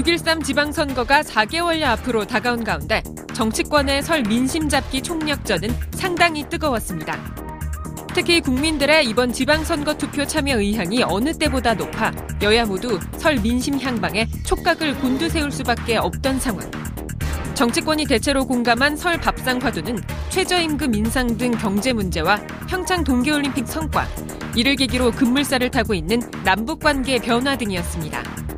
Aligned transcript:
6.13 0.00 0.42
지방선거가 0.42 1.20
4개월여 1.22 1.82
앞으로 1.82 2.26
다가온 2.26 2.64
가운데 2.64 3.02
정치권의 3.34 4.02
설 4.02 4.22
민심 4.22 4.68
잡기 4.68 5.02
총력전은 5.02 5.68
상당히 5.92 6.48
뜨거웠습니다. 6.48 7.18
특히 8.14 8.40
국민들의 8.40 9.04
이번 9.06 9.30
지방선거 9.32 9.94
투표 9.94 10.24
참여 10.24 10.58
의향이 10.58 11.02
어느 11.02 11.36
때보다 11.36 11.74
높아 11.74 12.12
여야 12.42 12.64
모두 12.64 12.98
설 13.18 13.36
민심 13.36 13.78
향방에 13.78 14.26
촉각을 14.44 14.96
곤두세울 14.96 15.52
수밖에 15.52 15.98
없던 15.98 16.40
상황. 16.40 16.70
정치권이 17.54 18.06
대체로 18.06 18.46
공감한 18.46 18.96
설 18.96 19.20
밥상 19.20 19.58
화두는 19.60 20.02
최저임금 20.30 20.94
인상 20.94 21.36
등 21.36 21.50
경제 21.50 21.92
문제와 21.92 22.40
평창 22.66 23.04
동계올림픽 23.04 23.68
성과, 23.68 24.08
이를 24.56 24.76
계기로 24.76 25.10
급물살을 25.10 25.70
타고 25.70 25.92
있는 25.92 26.20
남북 26.42 26.80
관계 26.80 27.18
변화 27.18 27.56
등이었습니다. 27.58 28.49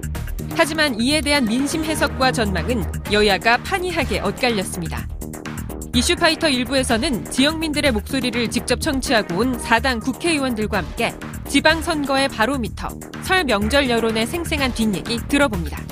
하지만 0.57 1.01
이에 1.01 1.21
대한 1.21 1.45
민심 1.45 1.85
해석과 1.85 2.33
전망은 2.33 2.85
여야가 3.13 3.59
판이하게 3.59 4.21
엇갈렸습니다. 4.21 5.07
이슈파이터 5.95 6.49
일부에서는 6.49 7.31
지역민들의 7.31 7.93
목소리를 7.93 8.51
직접 8.51 8.81
청취하고 8.81 9.37
온 9.37 9.59
4당 9.59 10.03
국회의원들과 10.03 10.79
함께 10.79 11.15
지방선거의 11.49 12.29
바로미터, 12.29 12.89
설 13.23 13.45
명절 13.45 13.91
여론의 13.91 14.27
생생한 14.27 14.73
뒷얘기 14.73 15.19
들어봅니다. 15.29 15.83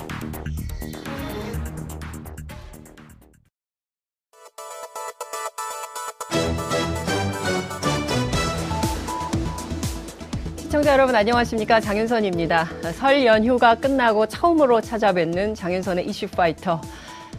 시청자 10.90 11.02
여러분 11.02 11.14
안녕하십니까 11.14 11.80
장윤선입니다. 11.80 12.68
설 12.94 13.24
연휴가 13.24 13.76
끝나고 13.76 14.26
처음으로 14.26 14.80
찾아뵙는 14.80 15.54
장윤선의 15.54 16.04
이슈 16.08 16.26
파이터. 16.26 16.80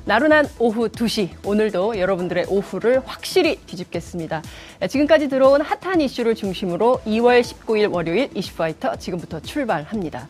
나른한 0.06 0.48
오후 0.58 0.88
2시 0.88 1.32
오늘도 1.46 2.00
여러분들의 2.00 2.46
오후를 2.48 3.02
확실히 3.06 3.58
뒤집겠습니다. 3.58 4.42
지금까지 4.88 5.28
들어온 5.28 5.60
핫한 5.60 6.00
이슈를 6.00 6.34
중심으로 6.34 7.02
2월 7.06 7.42
19일 7.42 7.94
월요일 7.94 8.30
이슈 8.36 8.56
파이터 8.56 8.96
지금부터 8.96 9.42
출발합니다. 9.42 10.30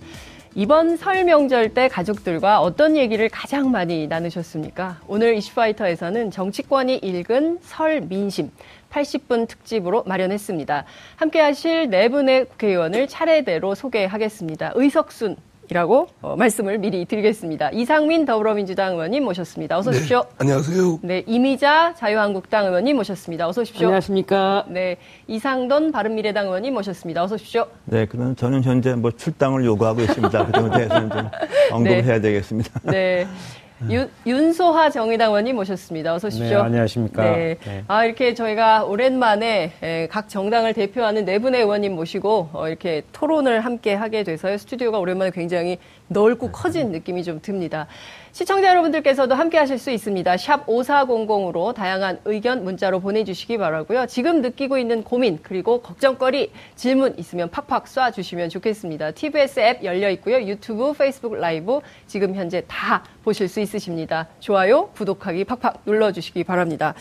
이번 0.53 0.97
설 0.97 1.23
명절 1.23 1.73
때 1.73 1.87
가족들과 1.87 2.59
어떤 2.59 2.97
얘기를 2.97 3.29
가장 3.29 3.71
많이 3.71 4.07
나누셨습니까? 4.07 4.99
오늘 5.07 5.37
이슈파이터에서는 5.37 6.29
정치권이 6.29 6.97
읽은 6.97 7.59
설 7.61 8.01
민심, 8.01 8.51
80분 8.91 9.47
특집으로 9.47 10.03
마련했습니다. 10.05 10.85
함께 11.15 11.39
하실 11.39 11.89
네 11.89 12.09
분의 12.09 12.45
국회의원을 12.45 13.07
차례대로 13.07 13.75
소개하겠습니다. 13.75 14.73
의석순 14.75 15.37
이라고 15.71 16.07
어, 16.21 16.35
말씀을 16.35 16.79
미리 16.79 17.05
드리겠습니다. 17.05 17.69
이상민 17.71 18.25
더불어민주당 18.25 18.91
의원님 18.95 19.23
모셨습니다. 19.23 19.77
어서 19.77 19.91
오십시오. 19.91 20.19
네, 20.19 20.29
안녕하세요. 20.39 20.99
네, 21.01 21.23
이미자 21.25 21.93
자유한국당 21.95 22.65
의원님 22.65 22.97
모셨습니다. 22.97 23.47
어서 23.47 23.61
오십시오. 23.61 23.87
안녕하십니까. 23.87 24.65
네, 24.67 24.97
이상돈 25.27 25.93
바른미래당 25.93 26.47
의원님 26.47 26.73
모셨습니다. 26.73 27.23
어서 27.23 27.35
오십시오. 27.35 27.67
네, 27.85 28.05
그럼 28.05 28.35
저는 28.35 28.63
현재 28.63 28.95
뭐 28.95 29.11
출당을 29.11 29.63
요구하고 29.63 30.01
있습니다. 30.01 30.45
그 30.47 30.51
점에 30.51 30.71
대해서는 30.75 31.09
좀 31.09 31.29
언급을 31.71 31.97
네. 31.97 32.03
해야 32.03 32.19
되겠습니다. 32.19 32.79
네. 32.83 33.25
윤, 33.89 34.09
윤소하 34.25 34.89
정의당 34.89 35.29
의원님 35.29 35.55
모셨습니다. 35.55 36.13
어서 36.13 36.27
오십시오. 36.27 36.57
네, 36.57 36.63
안녕하십니까. 36.63 37.23
네. 37.23 37.57
네. 37.65 37.83
아, 37.87 38.05
이렇게 38.05 38.33
저희가 38.33 38.83
오랜만에 38.83 39.71
에, 39.81 40.07
각 40.07 40.29
정당을 40.29 40.73
대표하는 40.73 41.25
네 41.25 41.39
분의 41.39 41.61
의원님 41.61 41.95
모시고 41.95 42.49
어, 42.53 42.67
이렇게 42.67 43.01
토론을 43.11 43.61
함께 43.61 43.93
하게 43.93 44.23
돼서요. 44.23 44.57
스튜디오가 44.57 44.99
오랜만에 44.99 45.31
굉장히 45.31 45.77
넓고 46.11 46.51
커진 46.51 46.91
느낌이 46.91 47.23
좀 47.23 47.41
듭니다. 47.41 47.87
시청자 48.33 48.69
여러분들께서도 48.69 49.35
함께 49.35 49.57
하실 49.57 49.77
수 49.77 49.91
있습니다. 49.91 50.37
샵 50.37 50.65
5400으로 50.65 51.73
다양한 51.73 52.19
의견 52.25 52.63
문자로 52.63 52.99
보내주시기 52.99 53.57
바라고요. 53.57 54.05
지금 54.07 54.41
느끼고 54.41 54.77
있는 54.77 55.03
고민 55.03 55.39
그리고 55.41 55.81
걱정거리 55.81 56.51
질문 56.75 57.17
있으면 57.17 57.49
팍팍 57.49 57.85
쏴주시면 57.85 58.49
좋겠습니다. 58.49 59.11
TBS 59.11 59.59
앱 59.59 59.83
열려 59.83 60.09
있고요. 60.11 60.41
유튜브, 60.41 60.93
페이스북 60.93 61.35
라이브 61.35 61.79
지금 62.07 62.35
현재 62.35 62.63
다 62.67 63.03
보실 63.23 63.47
수 63.47 63.59
있으십니다. 63.59 64.27
좋아요, 64.39 64.89
구독하기 64.89 65.45
팍팍 65.45 65.81
눌러주시기 65.85 66.43
바랍니다. 66.43 66.93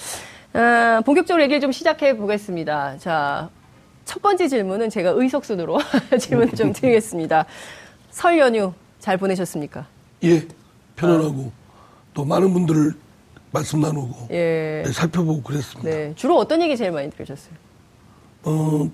아, 0.52 1.00
본격적으로 1.04 1.42
얘기를 1.42 1.60
좀 1.60 1.70
시작해 1.70 2.16
보겠습니다. 2.16 2.98
자, 2.98 3.50
첫 4.04 4.20
번째 4.20 4.48
질문은 4.48 4.90
제가 4.90 5.10
의석순으로 5.10 5.78
질문 6.18 6.52
좀 6.54 6.72
드리겠습니다. 6.72 7.46
설 8.10 8.38
연휴 8.38 8.72
잘 9.00 9.16
보내셨습니까? 9.16 9.86
예. 10.24 10.46
편안하고 10.94 11.50
또 12.14 12.24
많은 12.24 12.52
분들을 12.52 12.92
말씀 13.50 13.80
나누고 13.80 14.28
예. 14.30 14.82
네, 14.84 14.92
살펴보고 14.92 15.42
그랬습니다. 15.42 15.90
네. 15.90 16.12
주로 16.14 16.36
어떤 16.36 16.62
얘기 16.62 16.76
제일 16.76 16.92
많이 16.92 17.10
들으셨어요? 17.10 17.54
어, 18.44 18.90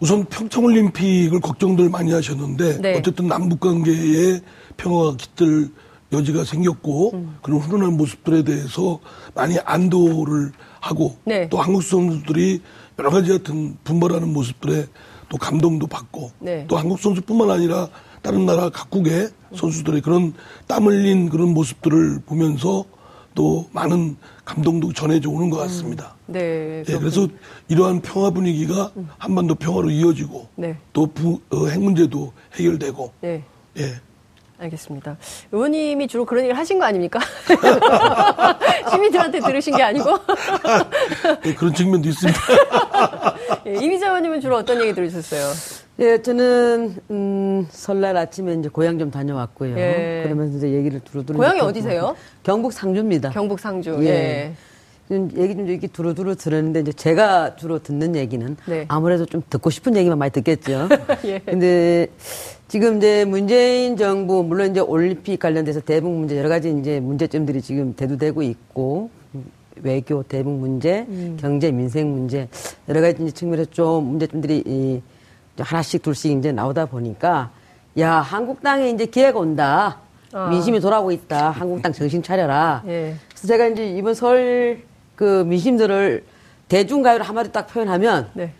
우선 0.00 0.24
평창올림픽을 0.24 1.40
걱정들 1.40 1.90
많이 1.90 2.12
하셨는데 2.12 2.80
네. 2.80 2.98
어쨌든 2.98 3.26
남북 3.26 3.60
관계에 3.60 4.40
평화가 4.76 5.16
깃들 5.16 5.70
여지가 6.12 6.44
생겼고 6.44 7.10
음. 7.14 7.36
그런 7.42 7.58
훈훈한 7.58 7.96
모습들에 7.96 8.44
대해서 8.44 9.00
많이 9.34 9.58
안도를 9.58 10.52
하고 10.80 11.16
네. 11.24 11.48
또 11.48 11.58
한국 11.58 11.82
선수들이 11.82 12.62
여러 12.98 13.10
가지 13.10 13.30
같은 13.32 13.76
분발하는 13.82 14.32
모습들에 14.32 14.86
또 15.28 15.36
감동도 15.36 15.88
받고 15.88 16.30
네. 16.38 16.64
또 16.68 16.76
한국 16.76 17.00
선수뿐만 17.00 17.50
아니라 17.50 17.88
다른 18.26 18.44
나라 18.44 18.70
각국의 18.70 19.28
선수들의 19.54 20.00
그런 20.00 20.34
땀 20.66 20.86
흘린 20.86 21.28
그런 21.28 21.54
모습들을 21.54 22.22
보면서 22.26 22.84
또 23.36 23.68
많은 23.70 24.16
감동도 24.44 24.92
전해져 24.92 25.30
오는 25.30 25.48
것 25.48 25.58
같습니다. 25.58 26.16
음, 26.26 26.32
네. 26.32 26.82
예, 26.88 26.98
그래서 26.98 27.28
이러한 27.68 28.00
평화 28.00 28.30
분위기가 28.30 28.90
음. 28.96 29.08
한반도 29.18 29.54
평화로 29.54 29.90
이어지고 29.90 30.48
네. 30.56 30.76
또핵 30.92 31.12
어, 31.52 31.78
문제도 31.78 32.32
해결되고 32.54 33.12
네. 33.20 33.44
예. 33.78 33.94
알겠습니다. 34.58 35.18
의원님이 35.52 36.08
주로 36.08 36.24
그런 36.24 36.42
얘기를 36.42 36.58
하신 36.58 36.80
거 36.80 36.86
아닙니까? 36.86 37.20
시민들한테 38.90 39.38
들으신 39.38 39.76
게 39.76 39.84
아니고? 39.84 40.18
네, 41.44 41.54
그런 41.54 41.72
측면도 41.72 42.08
있습니다. 42.08 42.40
예, 43.68 43.74
이미자 43.74 44.06
의원님은 44.06 44.40
주로 44.40 44.56
어떤 44.56 44.80
얘기 44.80 44.92
들으셨어요? 44.94 45.85
예, 45.98 46.20
저는 46.20 46.94
음, 47.10 47.66
설날 47.70 48.18
아침에 48.18 48.54
이제 48.54 48.68
고향 48.68 48.98
좀 48.98 49.10
다녀왔고요. 49.10 49.78
예. 49.78 50.22
그러면서 50.24 50.58
이제 50.58 50.72
얘기를 50.72 51.00
두루두루. 51.00 51.38
고향이 51.38 51.60
어디세요? 51.60 52.14
경북 52.42 52.74
상주입니다. 52.74 53.30
경북 53.30 53.58
상주. 53.58 53.96
예. 54.02 54.06
예. 54.06 54.52
얘기 55.10 55.54
좀 55.54 55.68
이렇게 55.68 55.86
두루두루 55.86 56.34
들었는데 56.36 56.80
이제 56.80 56.92
제가 56.92 57.56
주로 57.56 57.82
듣는 57.82 58.14
얘기는 58.16 58.56
네. 58.66 58.84
아무래도 58.88 59.24
좀 59.24 59.40
듣고 59.48 59.70
싶은 59.70 59.96
얘기만 59.96 60.18
많이 60.18 60.32
듣겠죠. 60.32 60.88
예. 61.24 61.38
근데 61.38 62.08
지금 62.68 62.98
이제 62.98 63.24
문재인 63.24 63.96
정부 63.96 64.42
물론 64.42 64.72
이제 64.72 64.80
올림픽 64.80 65.38
관련돼서 65.38 65.80
대북 65.80 66.10
문제 66.12 66.36
여러 66.36 66.50
가지 66.50 66.76
이제 66.78 67.00
문제점들이 67.00 67.62
지금 67.62 67.94
대두되고 67.96 68.42
있고 68.42 69.08
외교 69.82 70.22
대북 70.24 70.52
문제, 70.52 71.06
음. 71.08 71.38
경제 71.40 71.70
민생 71.70 72.10
문제 72.10 72.48
여러 72.88 73.00
가지 73.00 73.22
이제 73.22 73.32
측면에서 73.32 73.70
좀 73.70 74.04
문제점들이 74.04 74.62
이 74.66 75.00
하나씩 75.58 76.02
둘씩 76.02 76.38
이제 76.38 76.52
나오다 76.52 76.86
보니까 76.86 77.50
야 77.98 78.14
한국당에 78.14 78.90
이제 78.90 79.06
기회가 79.06 79.38
온다. 79.38 79.98
어. 80.32 80.48
민심이 80.48 80.80
돌아오고 80.80 81.12
있다. 81.12 81.50
한국당 81.50 81.92
정신 81.92 82.22
차려라. 82.22 82.82
예. 82.88 83.14
그래서 83.30 83.46
제가 83.46 83.66
이제 83.68 83.88
이번 83.96 84.14
설 84.14 84.96
그 85.16 85.44
민심들을 85.44 86.24
대중가요로 86.68 87.24
한마디 87.24 87.50
딱 87.50 87.66
표현하면 87.66 88.28
네. 88.34 88.52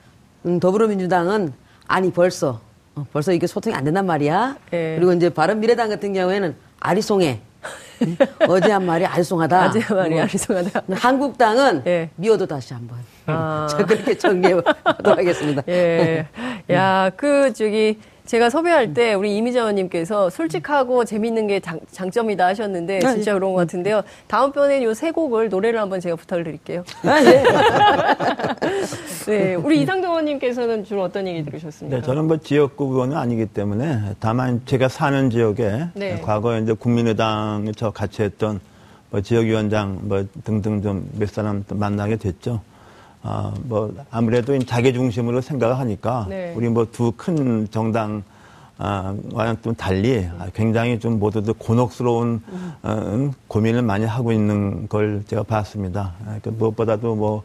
음, 0.46 0.58
더불어민주당은 0.58 1.52
아니 1.87 2.10
벌써 2.10 2.60
어, 2.94 3.06
벌써 3.12 3.32
이게 3.32 3.46
소통이 3.46 3.76
안 3.76 3.84
된단 3.84 4.06
말이야. 4.06 4.56
예. 4.72 4.96
그리고 4.96 5.12
이제 5.12 5.28
바른미래당 5.28 5.90
같은 5.90 6.12
경우에는 6.14 6.56
아리송해. 6.81 7.40
어제 8.49 8.72
한 8.72 8.87
말이 8.87 9.04
아리송하다. 9.04 9.66
어제 9.69 9.81
한 9.81 9.96
말이 9.96 10.14
뭐, 10.14 10.22
아리송하다. 10.22 10.82
한국당은 10.92 11.82
예. 11.87 12.10
미워도 12.16 12.46
다시 12.46 12.72
한번. 12.75 12.99
아. 13.26 13.67
저 13.70 13.78
그렇게 13.84 14.17
정리하도록 14.17 15.19
하겠습니다. 15.19 15.62
예. 15.69 16.26
야, 16.70 17.11
그, 17.17 17.52
저기, 17.52 17.99
제가 18.26 18.50
섭외할 18.50 18.93
때 18.93 19.14
우리 19.14 19.37
이미자 19.37 19.61
의원님께서 19.61 20.31
솔직하고 20.31 21.05
재밌는 21.05 21.46
게 21.46 21.61
장, 21.61 21.78
장점이다 21.93 22.44
하셨는데 22.44 23.00
아, 23.05 23.12
진짜 23.12 23.31
예. 23.31 23.34
그런 23.34 23.52
것 23.52 23.61
같은데요. 23.61 24.02
다음번엔 24.26 24.82
요세 24.82 25.12
곡을 25.12 25.49
노래를 25.49 25.81
한번 25.81 26.00
제가 26.00 26.17
부탁을 26.17 26.43
드릴게요. 26.43 26.82
아, 27.05 27.20
예. 27.25 27.44
네. 29.26 29.55
우리 29.55 29.81
이상도 29.81 30.08
의원님께서는 30.08 30.84
주로 30.84 31.05
어떤 31.05 31.28
얘기 31.28 31.44
들으셨습니까? 31.44 31.99
네, 31.99 32.02
저는 32.05 32.26
뭐 32.26 32.37
지역구 32.38 32.87
의원은 32.87 33.17
아니기 33.17 33.46
때문에 33.46 34.17
다만 34.19 34.61
제가 34.67 34.88
사는 34.88 35.31
지역에 35.31 35.87
네. 35.94 36.20
과거에 36.20 36.61
이제 36.61 36.73
국민의당에 36.73 37.70
저 37.76 37.90
같이 37.90 38.23
했던 38.23 38.58
뭐 39.11 39.20
지역위원장 39.20 40.00
뭐 40.02 40.25
등등 40.44 40.82
좀 40.82 41.08
몇 41.17 41.28
사람 41.31 41.64
만나게 41.69 42.17
됐죠. 42.17 42.61
아, 43.22 43.52
뭐 43.62 43.92
아무래도 44.10 44.56
자기 44.60 44.92
중심으로 44.92 45.40
생각을 45.40 45.78
하니까 45.78 46.26
네. 46.28 46.52
우리 46.56 46.68
뭐 46.68 46.84
두 46.86 47.12
큰 47.16 47.68
정당 47.70 48.22
와는 48.78 49.56
좀 49.62 49.74
달리 49.74 50.28
굉장히 50.54 51.00
좀 51.00 51.18
모두들 51.18 51.54
곤혹스러운 51.54 52.42
어, 52.82 53.30
고민을 53.48 53.82
많이 53.82 54.04
하고 54.04 54.32
있는 54.32 54.86
걸 54.88 55.24
제가 55.26 55.42
봤습니다. 55.44 56.12
그 56.42 56.50
무엇보다도 56.50 57.14
뭐 57.16 57.42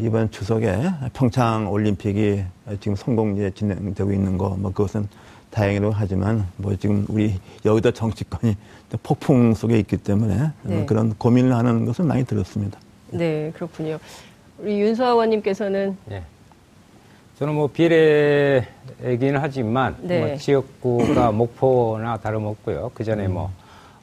이번 0.00 0.30
추석에 0.30 0.78
평창 1.12 1.70
올림픽이 1.70 2.44
지금 2.80 2.94
성공리에 2.96 3.50
진행되고 3.50 4.12
있는 4.12 4.38
거 4.38 4.50
뭐 4.56 4.70
그것은 4.72 5.08
다행이라고 5.50 5.92
하지만 5.96 6.46
뭐 6.56 6.76
지금 6.76 7.04
우리 7.08 7.34
여의도 7.64 7.90
정치권이 7.90 8.56
폭풍 9.02 9.52
속에 9.54 9.78
있기 9.80 9.96
때문에 9.96 10.50
네. 10.62 10.84
그런 10.86 11.12
고민을 11.18 11.54
하는 11.54 11.84
것은 11.86 12.06
많이 12.06 12.24
들었습니다. 12.24 12.78
네, 13.10 13.50
그렇군요. 13.54 13.98
우리 14.58 14.80
윤서 14.80 15.06
의원님께서는 15.10 15.96
네. 16.06 16.22
저는 17.38 17.54
뭐 17.54 17.66
비례이기는 17.66 19.38
하지만 19.38 19.94
네. 20.00 20.20
뭐 20.20 20.36
지역구가 20.36 21.32
목포나 21.32 22.16
다름없고요. 22.16 22.92
그 22.94 23.04
전에 23.04 23.28
뭐 23.28 23.50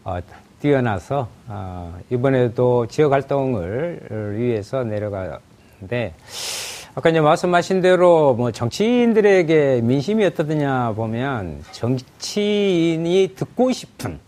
어, 0.03 0.19
뛰어나서 0.61 1.27
어, 1.47 1.97
이번에도 2.11 2.85
지역 2.87 3.11
활동을 3.11 4.35
위해서 4.37 4.83
내려가는데 4.83 6.13
아까 6.93 7.09
이제 7.09 7.19
말씀하신 7.19 7.81
대로 7.81 8.35
뭐 8.35 8.51
정치인들에게 8.51 9.81
민심이 9.81 10.23
어떠느냐 10.25 10.91
보면 10.91 11.63
정치인이 11.71 13.33
듣고 13.35 13.71
싶은 13.71 14.19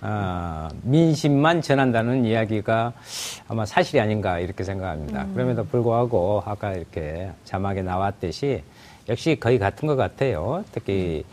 어, 0.00 0.68
민심만 0.82 1.60
전한다는 1.60 2.24
이야기가 2.24 2.92
아마 3.48 3.66
사실이 3.66 4.00
아닌가 4.00 4.38
이렇게 4.38 4.62
생각합니다. 4.62 5.24
음. 5.24 5.34
그럼에도 5.34 5.64
불구하고 5.64 6.42
아까 6.46 6.72
이렇게 6.72 7.30
자막에 7.44 7.82
나왔듯이 7.82 8.62
역시 9.08 9.36
거의 9.40 9.58
같은 9.58 9.88
것 9.88 9.96
같아요. 9.96 10.64
특히 10.72 11.24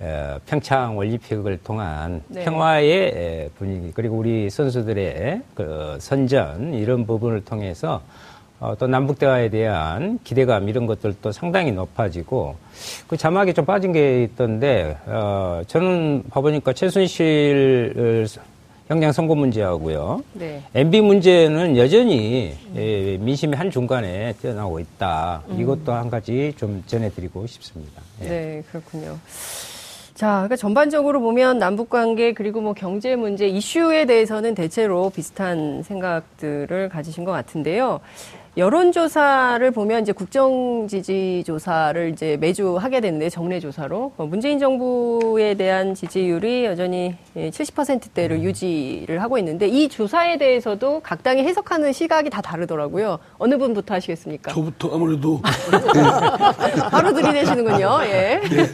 어, 0.00 0.38
평창 0.46 0.96
올림픽을 0.96 1.58
통한 1.62 2.22
네. 2.28 2.44
평화의 2.44 3.50
분위기 3.56 3.92
그리고 3.92 4.16
우리 4.16 4.48
선수들의 4.50 5.42
그 5.54 5.96
선전 6.00 6.74
이런 6.74 7.06
부분을 7.06 7.44
통해서 7.44 8.02
어, 8.60 8.74
또 8.78 8.86
남북 8.86 9.18
대화에 9.18 9.50
대한 9.50 10.18
기대감 10.24 10.68
이런 10.68 10.86
것들도 10.86 11.32
상당히 11.32 11.72
높아지고 11.72 12.56
그 13.06 13.16
자막에 13.16 13.52
좀 13.52 13.64
빠진 13.64 13.92
게 13.92 14.22
있던데 14.22 14.96
어, 15.06 15.62
저는 15.66 16.24
봐보니까 16.30 16.72
최순실 16.72 18.26
형량 18.86 19.12
선고 19.12 19.34
문제하고요. 19.34 20.22
네. 20.34 20.62
MB 20.74 21.00
문제는 21.00 21.76
여전히 21.78 22.54
음. 22.68 22.74
예, 22.76 23.16
민심의 23.18 23.56
한 23.56 23.70
중간에 23.70 24.34
뛰어나고 24.40 24.78
있다. 24.78 25.42
음. 25.48 25.60
이것도 25.60 25.92
한 25.92 26.10
가지 26.10 26.52
좀 26.56 26.82
전해드리고 26.86 27.46
싶습니다. 27.46 28.02
예. 28.22 28.28
네, 28.28 28.62
그렇군요. 28.70 29.18
자, 30.14 30.32
그러니까 30.32 30.56
전반적으로 30.56 31.20
보면 31.20 31.58
남북 31.58 31.88
관계 31.88 32.34
그리고 32.34 32.60
뭐 32.60 32.72
경제 32.74 33.16
문제 33.16 33.48
이슈에 33.48 34.04
대해서는 34.04 34.54
대체로 34.54 35.10
비슷한 35.10 35.82
생각들을 35.82 36.88
가지신 36.90 37.24
것 37.24 37.32
같은데요. 37.32 38.00
여론조사를 38.56 39.68
보면 39.72 40.02
이제 40.02 40.12
국정지지조사를 40.12 42.10
이제 42.12 42.36
매주 42.36 42.76
하게 42.76 43.00
되는데 43.00 43.28
정례조사로 43.28 44.12
어, 44.16 44.26
문재인 44.26 44.60
정부에 44.60 45.54
대한 45.54 45.94
지지율이 45.94 46.64
여전히 46.64 47.16
70%대를 47.34 48.38
예, 48.38 48.44
유지를 48.44 49.20
하고 49.22 49.38
있는데 49.38 49.66
이 49.66 49.88
조사에 49.88 50.38
대해서도 50.38 51.00
각 51.00 51.24
당이 51.24 51.42
해석하는 51.42 51.92
시각이 51.92 52.30
다 52.30 52.40
다르더라고요. 52.40 53.18
어느 53.38 53.58
분부터 53.58 53.94
하시겠습니까? 53.94 54.52
저부터 54.52 54.94
아무래도 54.94 55.42
바로 56.92 57.12
들이대시는군요. 57.12 57.98
예. 58.04 58.40
네. 58.48 58.72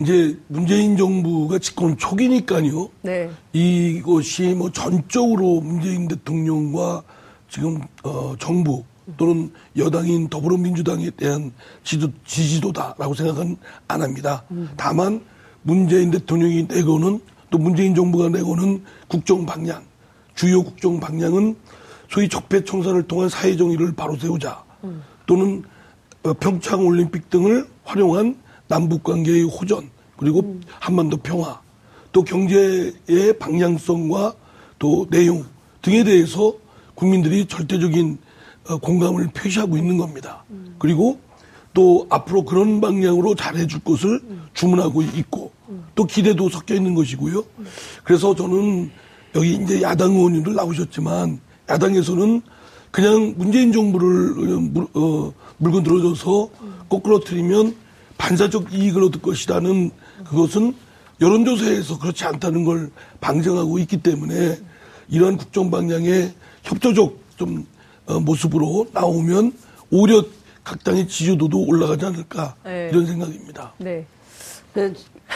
이제 0.00 0.36
문재인 0.48 0.96
정부가 0.96 1.60
집권 1.60 1.96
초기니까요. 1.96 2.88
네. 3.02 3.30
이것이 3.52 4.54
뭐 4.54 4.72
전적으로 4.72 5.60
문재인 5.60 6.08
대통령과 6.08 7.04
지금 7.48 7.80
어, 8.04 8.34
정부 8.38 8.84
또는 9.16 9.50
여당인 9.76 10.28
더불어민주당에 10.28 11.10
대한 11.10 11.52
지도, 11.82 12.08
지지도다라고 12.26 13.14
생각은 13.14 13.56
안 13.86 14.02
합니다. 14.02 14.44
음. 14.50 14.68
다만 14.76 15.24
문재인 15.62 16.10
대통령이 16.10 16.66
내고는 16.68 17.20
또 17.50 17.58
문재인 17.58 17.94
정부가 17.94 18.28
내고는 18.28 18.84
국정 19.08 19.46
방향, 19.46 19.82
주요 20.34 20.62
국정 20.62 21.00
방향은 21.00 21.56
소위 22.10 22.28
적폐 22.28 22.64
청산을 22.64 23.04
통한 23.04 23.28
사회 23.28 23.56
정의를 23.56 23.94
바로 23.94 24.16
세우자 24.16 24.62
음. 24.84 25.02
또는 25.26 25.62
어, 26.22 26.32
평창 26.34 26.86
올림픽 26.86 27.30
등을 27.30 27.66
활용한 27.84 28.36
남북 28.66 29.02
관계의 29.02 29.44
호전 29.44 29.88
그리고 30.16 30.40
음. 30.40 30.60
한반도 30.80 31.16
평화 31.18 31.60
또 32.12 32.22
경제의 32.22 33.38
방향성과 33.38 34.34
또 34.78 35.06
내용 35.10 35.44
등에 35.82 36.04
대해서 36.04 36.54
국민들이 36.94 37.46
절대적인 37.46 38.12
어, 38.12 38.27
공감을 38.76 39.28
표시하고 39.28 39.76
있는 39.76 39.96
겁니다. 39.96 40.44
그리고 40.78 41.18
또 41.74 42.06
앞으로 42.10 42.44
그런 42.44 42.80
방향으로 42.80 43.34
잘해줄 43.34 43.80
것을 43.80 44.20
주문하고 44.54 45.02
있고 45.02 45.52
또 45.94 46.04
기대도 46.04 46.48
섞여 46.48 46.74
있는 46.74 46.94
것이고요. 46.94 47.44
그래서 48.04 48.34
저는 48.34 48.90
여기 49.34 49.54
이제 49.54 49.82
야당 49.82 50.12
의원님들 50.12 50.54
나오셨지만 50.54 51.40
야당에서는 51.68 52.42
그냥 52.90 53.34
문재인 53.36 53.72
정부를 53.72 54.88
어, 54.94 55.32
물건 55.58 55.82
들어줘서 55.82 56.48
거꾸로뜨리면 56.88 57.76
반사적 58.16 58.72
이익을 58.72 59.02
얻을 59.04 59.20
것이라는 59.20 59.90
그것은 60.24 60.74
여론조사에서 61.20 61.98
그렇지 61.98 62.24
않다는 62.24 62.64
걸 62.64 62.90
방증하고 63.20 63.78
있기 63.80 63.98
때문에 63.98 64.58
이러한 65.08 65.36
국정 65.36 65.70
방향에 65.70 66.32
협조적 66.62 67.18
좀 67.36 67.58
어, 67.58 67.64
모습으로 68.08 68.86
나오면 68.92 69.52
오히려 69.90 70.24
각 70.64 70.82
당의 70.84 71.08
지지도도 71.08 71.66
올라가지 71.66 72.04
않을까 72.06 72.54
네. 72.64 72.88
이런 72.92 73.06
생각입니다. 73.06 73.72
네. 73.78 74.04
그, 74.74 74.92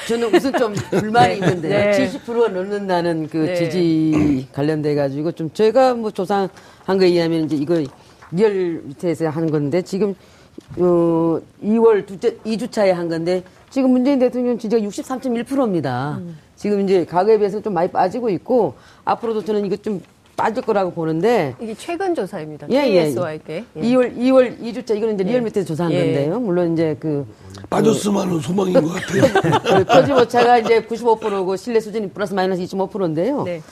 저는 0.09 0.35
우선 0.35 0.53
좀 0.55 0.75
불만이 0.91 1.41
네. 1.41 1.47
있는데 1.47 1.69
네. 1.69 2.21
70%가 2.21 2.49
넘는다는 2.49 3.29
그 3.29 3.39
네. 3.39 3.55
지지 3.55 4.49
관련돼 4.53 4.95
가지고 4.95 5.33
좀 5.33 5.51
제가 5.53 5.95
뭐 5.95 6.11
조사한 6.11 6.49
거에 6.87 7.09
의하면 7.09 7.45
이제 7.45 7.57
이거 7.57 7.83
리얼미터에서 8.31 9.29
하는 9.29 9.51
건데 9.51 9.83
지금 9.83 10.15
어 10.77 11.41
2월 11.63 12.07
두째 12.07 12.37
2주차에 12.39 12.91
한 12.93 13.09
건데 13.09 13.43
지금 13.71 13.91
문재인 13.91 14.19
대통령 14.19 14.59
지지가 14.59 14.83
63.1%입니다. 14.83 16.19
음. 16.21 16.39
지금 16.57 16.81
이제 16.83 17.05
과거에 17.05 17.39
비해서 17.39 17.61
좀 17.61 17.73
많이 17.75 17.91
빠지고 17.91 18.29
있고 18.31 18.75
앞으로도 19.05 19.45
저는 19.45 19.65
이거 19.65 19.77
좀 19.77 20.01
빠질 20.37 20.63
거라고 20.63 20.93
보는데 20.93 21.55
이게 21.61 21.75
최근 21.75 22.15
조사입니다. 22.15 22.67
예, 22.71 22.83
KS와 22.89 23.35
예. 23.35 23.41
예. 23.49 23.65
2월 23.77 24.17
2월 24.17 24.59
2주차 24.61 24.97
이거는 24.97 25.15
이제 25.15 25.25
리얼미터 25.25 25.61
예. 25.61 25.65
조사한 25.65 25.93
예. 25.93 25.99
건데요. 25.99 26.41
물론 26.41 26.73
이제 26.73 26.97
그 26.99 27.27
빠졌으면 27.69 28.41
소망인 28.41 28.75
것 28.75 28.89
같아요. 28.89 29.85
표지 29.85 30.13
오차가 30.13 30.59
이제 30.59 30.83
95%고 30.83 31.57
신뢰 31.57 31.81
수준이 31.81 32.11
플러스 32.11 32.35
마이너스 32.35 32.63
25%인데요. 32.63 33.43
네. 33.45 33.63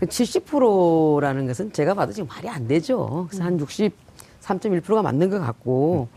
70%라는 0.00 1.46
것은 1.46 1.72
제가 1.72 1.94
봐도 1.94 2.12
지금 2.12 2.28
말이 2.28 2.48
안 2.48 2.66
되죠. 2.66 3.26
그래서 3.28 3.44
한 3.44 3.58
63.1%가 3.58 5.02
맞는 5.02 5.30
것 5.30 5.40
같고 5.40 6.08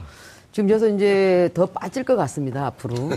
지금 0.51 0.69
여기서 0.69 0.89
이제 0.89 1.49
더 1.53 1.65
빠질 1.65 2.03
것 2.03 2.17
같습니다, 2.17 2.65
앞으로. 2.67 3.11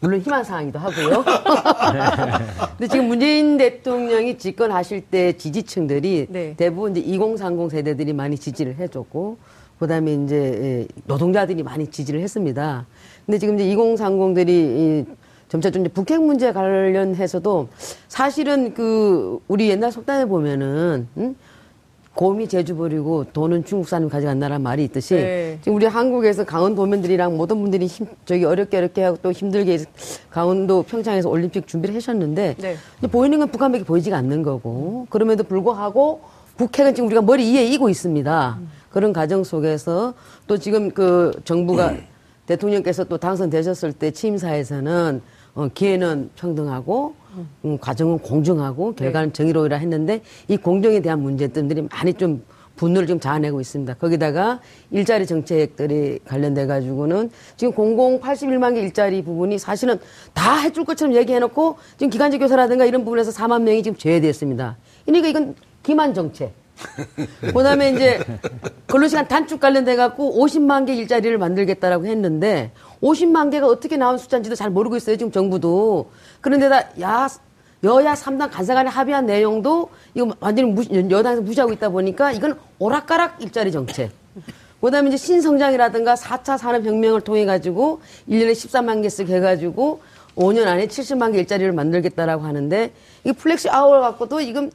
물론 0.00 0.20
희망 0.20 0.42
사항이기도 0.42 0.80
하고요. 0.80 1.24
근데 2.76 2.88
지금 2.88 3.06
문재인 3.06 3.56
대통령이 3.56 4.36
집권하실 4.36 5.02
때 5.02 5.36
지지층들이 5.36 6.26
네. 6.28 6.54
대부분 6.56 6.96
이제 6.96 7.00
2030 7.00 7.70
세대들이 7.70 8.12
많이 8.12 8.36
지지를 8.36 8.76
해줬고, 8.76 9.38
그 9.78 9.86
다음에 9.86 10.12
이제 10.14 10.36
예, 10.36 10.88
노동자들이 11.04 11.62
많이 11.62 11.86
지지를 11.86 12.20
했습니다. 12.20 12.84
근데 13.26 13.38
지금 13.38 13.58
이제 13.58 13.72
2030들이 13.76 15.06
점차 15.48 15.70
좀 15.70 15.84
북핵 15.94 16.20
문제 16.20 16.52
관련해서도 16.52 17.68
사실은 18.08 18.74
그 18.74 19.38
우리 19.46 19.70
옛날 19.70 19.92
속담에 19.92 20.24
보면은, 20.24 21.06
응? 21.16 21.36
곰이 22.14 22.48
제주 22.48 22.76
버리고 22.76 23.24
돈은 23.32 23.64
중국 23.64 23.88
사람이 23.88 24.10
가져간다는 24.10 24.62
말이 24.62 24.84
있듯이 24.84 25.14
네. 25.14 25.58
지금 25.62 25.76
우리 25.76 25.86
한국에서 25.86 26.44
강원 26.44 26.74
도민들이랑 26.74 27.36
모든 27.36 27.60
분들이 27.60 27.86
힘, 27.86 28.06
저기 28.24 28.44
어렵게 28.44 28.76
어렵게 28.76 29.02
하고 29.02 29.16
또 29.22 29.30
힘들게 29.32 29.78
강원도 30.28 30.82
평창에서 30.82 31.28
올림픽 31.28 31.66
준비를 31.66 31.94
하셨는데 31.94 32.56
네. 32.58 32.76
보이는 33.10 33.38
건 33.38 33.48
북한밖에 33.48 33.84
보이지가 33.84 34.16
않는 34.18 34.42
거고 34.42 35.06
그럼에도 35.08 35.44
불구하고 35.44 36.20
북핵은 36.56 36.94
지금 36.94 37.06
우리가 37.06 37.22
머리 37.22 37.54
위에 37.54 37.64
이고 37.64 37.88
있습니다. 37.88 38.56
음. 38.60 38.68
그런 38.90 39.12
과정 39.12 39.44
속에서 39.44 40.14
또 40.46 40.58
지금 40.58 40.90
그 40.90 41.32
정부가 41.44 41.90
음. 41.90 42.04
대통령께서 42.46 43.04
또 43.04 43.16
당선되셨을 43.18 43.92
때 43.92 44.10
취임사에서는 44.10 45.22
어, 45.54 45.68
기회는 45.72 46.30
평등하고 46.36 47.14
음, 47.64 47.78
과정은 47.78 48.18
공정하고 48.18 48.94
결과는 48.94 49.28
네. 49.28 49.32
정의로우라 49.32 49.76
했는데 49.76 50.22
이 50.48 50.56
공정에 50.56 51.00
대한 51.00 51.20
문제점들이 51.20 51.88
많이 51.90 52.14
좀 52.14 52.42
분노를 52.76 53.06
지금 53.06 53.20
자아내고 53.20 53.60
있습니다. 53.60 53.94
거기다가 53.94 54.60
일자리 54.90 55.26
정책들이 55.26 56.20
관련돼 56.24 56.66
가지고는 56.66 57.30
지금 57.56 57.74
공공 57.74 58.20
81만 58.20 58.74
개 58.74 58.80
일자리 58.80 59.22
부분이 59.22 59.58
사실은 59.58 59.98
다 60.32 60.56
해줄 60.56 60.86
것처럼 60.86 61.14
얘기해놓고 61.14 61.76
지금 61.98 62.08
기간제 62.08 62.38
교사라든가 62.38 62.86
이런 62.86 63.04
부분에서 63.04 63.32
4만 63.32 63.62
명이 63.62 63.82
지금 63.82 63.98
제외됐습니다. 63.98 64.78
그러니까 65.04 65.28
이건 65.28 65.54
기만 65.82 66.14
정책. 66.14 66.54
그다음에 67.52 67.90
이제 67.90 68.18
근로시간 68.86 69.28
단축 69.28 69.60
관련돼 69.60 69.96
갖고 69.96 70.42
50만 70.42 70.86
개 70.86 70.94
일자리를 70.94 71.36
만들겠다라고 71.36 72.06
했는데 72.06 72.72
50만 73.02 73.50
개가 73.50 73.66
어떻게 73.66 73.96
나온 73.96 74.18
숫자인지도 74.18 74.54
잘 74.56 74.70
모르고 74.70 74.96
있어요 74.96 75.16
지금 75.16 75.32
정부도 75.32 76.10
그런데다 76.40 77.00
야 77.00 77.28
여야 77.82 78.14
3당 78.14 78.50
간사 78.50 78.74
간에 78.74 78.90
합의한 78.90 79.24
내용도 79.26 79.88
이거 80.14 80.34
완전히 80.40 80.70
무시, 80.70 80.90
여당에서 81.10 81.40
무시하고 81.40 81.72
있다 81.72 81.88
보니까 81.88 82.32
이건 82.32 82.58
오락가락 82.78 83.40
일자리 83.42 83.72
정책. 83.72 84.10
그 84.82 84.90
다음에 84.90 85.08
이제 85.08 85.16
신성장이라든가 85.16 86.14
4차 86.14 86.58
산업혁명을 86.58 87.22
통해 87.22 87.44
가지고 87.46 88.00
1년에 88.28 88.52
13만 88.52 89.02
개씩 89.02 89.28
해가지고 89.28 90.00
5년 90.36 90.66
안에 90.66 90.86
70만 90.88 91.32
개 91.32 91.38
일자리를 91.38 91.72
만들겠다라고 91.72 92.44
하는데 92.44 92.92
이 93.24 93.32
flexi 93.32 93.68
hour 93.70 94.00
갖고도 94.00 94.42
지금 94.42 94.70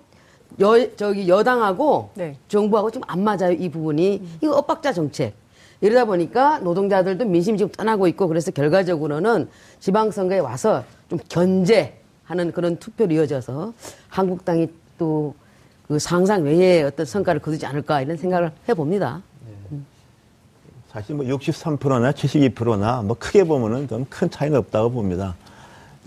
여, 0.60 0.96
저기 0.96 1.27
여당하고 1.27 2.10
네. 2.15 2.38
정부하고 2.48 2.89
좀 2.91 3.03
안 3.08 3.24
맞아요, 3.24 3.51
이 3.51 3.70
부분이. 3.70 4.17
음. 4.22 4.38
이거 4.41 4.55
엇박자 4.58 4.94
정책. 4.94 5.34
이러다 5.82 6.05
보니까 6.05 6.60
노동자들도 6.60 7.25
민심이 7.25 7.58
지금 7.58 7.72
떠나고 7.72 8.08
있고 8.08 8.27
그래서 8.27 8.51
결과적으로는 8.51 9.50
지방선거에 9.79 10.39
와서 10.39 10.84
좀 11.10 11.20
견제, 11.29 12.00
하는 12.24 12.51
그런 12.51 12.77
투표로 12.77 13.13
이어져서 13.13 13.74
한국당이 14.10 14.67
또 14.98 15.36
그 15.88 16.00
상상 16.00 16.44
외의 16.44 16.84
어떤 16.84 17.05
성과를 17.05 17.41
거두지 17.41 17.65
않을까 17.65 18.01
이런 18.01 18.17
생각을 18.17 18.51
해봅니다. 18.67 19.22
네. 19.70 19.77
사실 20.91 21.15
뭐 21.15 21.25
63%나 21.25 22.12
72%나 22.12 23.03
뭐 23.03 23.15
크게 23.20 23.44
보면은 23.44 23.88
좀 23.88 24.05
큰 24.10 24.29
차이는 24.29 24.58
없다고 24.58 24.91
봅니다. 24.91 25.36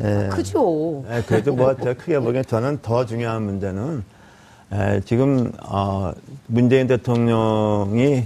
예. 0.03 0.29
크죠. 0.31 1.05
예, 1.11 1.23
그래도 1.27 1.55
뭐 1.55 1.75
제가 1.77 1.95
크게 1.95 2.21
보기엔 2.21 2.45
저는 2.45 2.79
더 2.83 3.05
중요한 3.05 3.43
문제는 3.43 4.05
예, 4.71 5.01
지금 5.05 5.51
어, 5.63 6.13
문재인 6.47 6.87
대통령이 6.87 8.25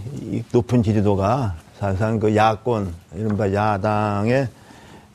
높은 0.52 0.82
지지도가 0.82 1.54
사실상 1.78 2.18
그 2.18 2.34
야권 2.34 2.92
이른바 3.14 3.52
야당의 3.52 4.48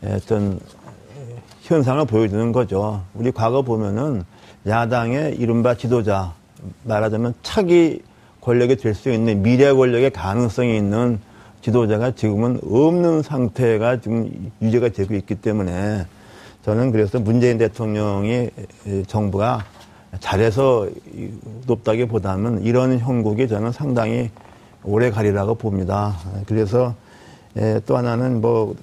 어떤 0.06 0.60
현상을 1.64 2.06
보여주는 2.06 2.52
거죠. 2.54 3.04
우리 3.14 3.32
과거 3.32 3.62
보면은 3.62 4.24
야당의 4.66 5.36
이른바 5.36 5.76
지도자, 5.76 6.34
말하자면 6.84 7.34
차기 7.44 8.02
권력이 8.40 8.78
될 8.78 8.96
수 8.96 9.10
있는 9.12 9.42
미래 9.42 9.74
권력의 9.74 10.12
가능성이 10.12 10.78
있는 10.78 11.20
지도자가 11.62 12.12
지금은 12.12 12.62
없는 12.64 13.22
상태가 13.22 14.00
지금 14.00 14.50
유지가 14.62 14.88
되고 14.90 15.14
있기 15.14 15.36
때문에 15.36 16.06
저는 16.64 16.94
그래서 16.94 17.20
문재인 17.20 17.58
대통령이 17.58 18.50
정부가 19.08 19.66
잘해서 20.20 20.88
높다기보다는 21.66 22.64
이런 22.64 23.00
형국이 23.00 23.48
저는 23.48 23.72
상당히 23.72 24.32
오래 24.84 25.12
가리라고 25.12 25.56
봅니다. 25.56 26.16
그래서 26.48 26.96
또 27.86 27.98
하나는 27.98 28.42
뭐 28.42 28.76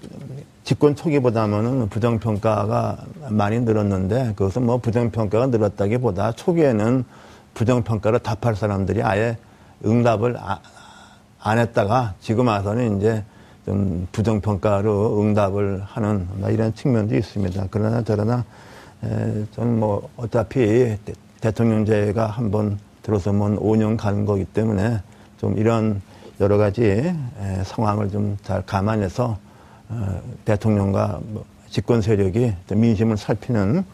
집권 0.64 0.96
초기보다는 0.96 1.88
부정평가가 1.88 2.98
많이 3.28 3.60
늘었는데 3.60 4.32
그것은 4.36 4.64
뭐 4.64 4.78
부정평가가 4.78 5.46
늘었다기보다 5.48 6.32
초기에는 6.32 7.04
부정평가를 7.54 8.18
답할 8.20 8.56
사람들이 8.56 9.02
아예 9.02 9.36
응답을 9.84 10.36
아, 10.38 10.60
안 11.40 11.58
했다가 11.58 12.14
지금 12.20 12.48
와서는 12.48 12.98
이제 12.98 13.22
좀 13.66 14.08
부정평가로 14.12 15.20
응답을 15.20 15.82
하는 15.84 16.26
뭐 16.34 16.50
이런 16.50 16.74
측면도 16.74 17.14
있습니다. 17.14 17.68
그러나 17.70 18.02
저러나 18.02 18.44
저는 19.52 19.78
뭐 19.78 20.08
어차피 20.16 20.96
대통령제가 21.40 22.26
한번 22.26 22.78
들어서면 23.02 23.58
5년 23.58 23.96
가는 23.96 24.24
거기 24.24 24.44
때문에 24.44 25.00
좀 25.38 25.58
이런 25.58 26.00
여러 26.40 26.56
가지 26.56 27.14
상황을 27.64 28.10
좀 28.10 28.36
잘 28.42 28.64
감안해서 28.66 29.38
어, 29.88 30.20
대통령과 30.44 31.20
뭐 31.22 31.44
집권 31.68 32.00
세력이 32.00 32.54
민심을 32.74 33.16
살피는 33.16 33.84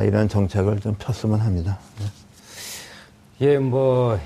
이런 0.00 0.28
정책을 0.28 0.80
좀 0.80 0.94
폈으면 0.98 1.40
합니다. 1.40 1.78
네. 1.98 3.46
예, 3.46 3.58
뭐 3.58 4.18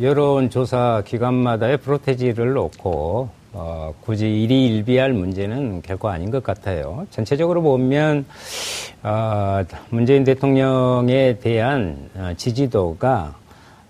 여론조사 0.00 1.02
기관마다의 1.06 1.78
프로테지를 1.78 2.52
놓고 2.54 3.28
어, 3.52 3.92
굳이 4.00 4.42
일희일비할 4.42 5.12
문제는 5.12 5.82
결코 5.82 6.08
아닌 6.08 6.30
것 6.30 6.42
같아요. 6.42 7.06
전체적으로 7.10 7.62
보면 7.62 8.24
어, 9.02 9.62
문재인 9.90 10.24
대통령에 10.24 11.38
대한 11.38 12.10
어, 12.14 12.32
지지도가 12.36 13.34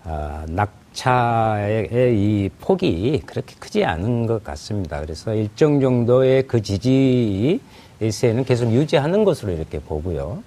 어, 0.05 0.45
낙 0.47 0.81
차의 0.93 1.89
이 2.17 2.49
폭이 2.59 3.21
그렇게 3.25 3.55
크지 3.59 3.85
않은 3.85 4.27
것 4.27 4.43
같습니다. 4.43 4.99
그래서 4.99 5.33
일정 5.33 5.79
정도의 5.79 6.43
그 6.47 6.61
지지세는 6.61 8.43
계속 8.45 8.71
유지하는 8.73 9.23
것으로 9.23 9.53
이렇게 9.53 9.79
보고요. 9.79 10.43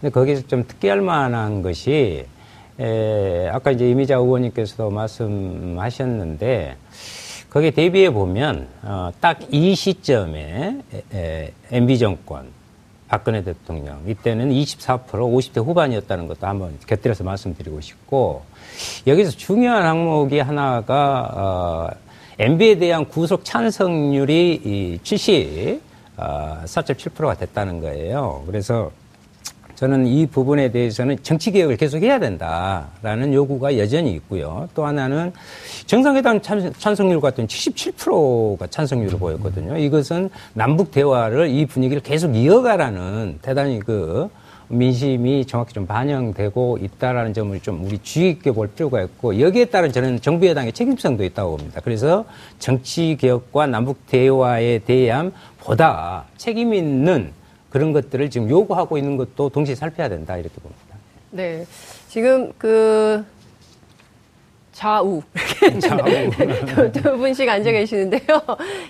근데 0.00 0.12
거기서 0.12 0.48
좀 0.48 0.66
특기할 0.66 1.00
만한 1.00 1.62
것이 1.62 2.26
에, 2.80 3.48
아까 3.48 3.70
이제 3.70 3.88
이미자 3.88 4.16
의원님께서도 4.16 4.90
말씀하셨는데 4.90 6.76
거기에 7.50 7.70
대비해 7.70 8.10
보면 8.10 8.68
어, 8.82 9.10
딱 9.20 9.38
이 9.50 9.74
시점에 9.74 10.78
MB 11.70 11.98
정권 11.98 12.46
박근혜 13.08 13.42
대통령 13.44 14.00
이때는 14.06 14.50
24% 14.50 15.06
50대 15.06 15.64
후반이었다는 15.64 16.26
것도 16.26 16.46
한번 16.46 16.76
곁들여서 16.86 17.22
말씀드리고 17.24 17.80
싶고 17.80 18.42
여기서 19.06 19.30
중요한 19.30 19.84
항목이 19.84 20.40
하나가 20.40 21.30
어, 21.32 21.88
MB에 22.38 22.78
대한 22.78 23.06
구속 23.08 23.44
찬성률이 23.44 25.00
70, 25.02 25.80
어, 26.18 26.60
4.7%가 26.64 27.34
됐다는 27.34 27.80
거예요. 27.80 28.42
그래서 28.46 28.90
저는 29.76 30.06
이 30.06 30.26
부분에 30.26 30.70
대해서는 30.70 31.18
정치 31.22 31.50
개혁을 31.52 31.76
계속 31.76 32.02
해야 32.02 32.18
된다라는 32.18 33.32
요구가 33.32 33.78
여전히 33.78 34.12
있고요. 34.14 34.68
또 34.74 34.86
하나는 34.86 35.32
정상회담 35.86 36.40
찬성률 36.40 37.20
같은 37.20 37.46
77%가 37.46 38.66
찬성률을 38.66 39.18
보였거든요. 39.18 39.76
이것은 39.76 40.30
남북 40.54 40.90
대화를 40.90 41.48
이 41.50 41.66
분위기를 41.66 42.02
계속 42.02 42.34
이어가라는 42.34 43.38
대단히 43.42 43.78
그 43.78 44.28
민심이 44.68 45.44
정확히 45.44 45.74
좀 45.74 45.86
반영되고 45.86 46.78
있다라는 46.80 47.34
점을 47.34 47.60
좀 47.60 47.84
우리 47.84 47.98
주의 47.98 48.34
깊게 48.34 48.52
볼 48.52 48.68
필요가 48.68 49.02
있고 49.02 49.38
여기에 49.38 49.66
따른 49.66 49.92
저는 49.92 50.20
정부 50.22 50.46
여당의 50.46 50.72
책임성도 50.72 51.22
있다고 51.22 51.58
봅니다. 51.58 51.80
그래서 51.84 52.24
정치 52.58 53.16
개혁과 53.20 53.66
남북 53.66 54.06
대화에 54.06 54.80
대한 54.80 55.32
보다 55.60 56.24
책임 56.36 56.74
있는 56.74 57.32
그런 57.76 57.92
것들을 57.92 58.30
지금 58.30 58.48
요구하고 58.48 58.96
있는 58.96 59.18
것도 59.18 59.50
동시에 59.50 59.74
살펴야 59.74 60.08
된다 60.08 60.38
이렇게 60.38 60.54
봅니다. 60.62 60.96
네. 61.30 61.66
지금 62.08 62.50
그 62.56 63.22
좌우 64.80 65.22
좌우 65.80 66.04
두, 66.66 66.92
두 66.92 67.16
분씩 67.16 67.48
앉아 67.48 67.70
계시는데요. 67.70 68.20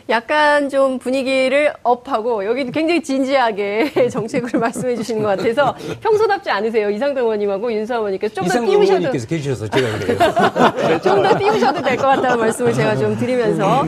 약간 0.08 0.68
좀 0.68 0.98
분위기를 0.98 1.72
업하고 1.84 2.44
여기 2.44 2.68
굉장히 2.72 3.00
진지하게 3.00 4.08
정책을 4.10 4.58
말씀해 4.58 4.96
주시는 4.96 5.22
것 5.22 5.28
같아서 5.28 5.76
평소답지 6.00 6.50
않으세요. 6.50 6.90
이상동 6.90 7.22
의원님하고 7.22 7.72
윤사 7.72 7.94
의원님께서 7.98 8.34
좀더 8.34 8.66
띄우셔도 8.66 9.12
계셔서 9.12 9.68
제가 9.68 9.98
그래요. 10.00 10.98
좀 11.02 11.22
더 11.22 11.38
띄우셔도 11.38 11.80
될 11.82 11.96
것 11.96 12.02
같다는 12.02 12.40
말씀을 12.40 12.72
제가 12.74 12.96
좀 12.96 13.16
드리면서 13.16 13.86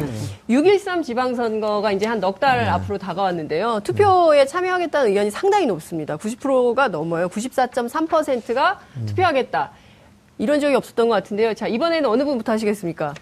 6.13 0.48 1.02
지방선거가 1.02 1.90
이제 1.92 2.06
한 2.06 2.20
넉달 2.20 2.58
네. 2.60 2.68
앞으로 2.68 2.98
다가왔는데요. 2.98 3.80
투표에 3.82 4.46
참여하겠다는 4.46 5.08
의견이 5.08 5.30
상당히 5.32 5.66
높습니다. 5.66 6.16
90%가 6.16 6.88
넘어요. 6.88 7.28
94.3%가 7.28 8.78
음. 8.98 9.06
투표하겠다. 9.06 9.72
이런 10.38 10.60
적이 10.60 10.76
없었던 10.76 11.08
것 11.08 11.14
같은데요. 11.14 11.54
자, 11.54 11.66
이번에는 11.66 12.08
어느 12.08 12.24
분부터 12.24 12.52
하시겠습니까? 12.52 13.14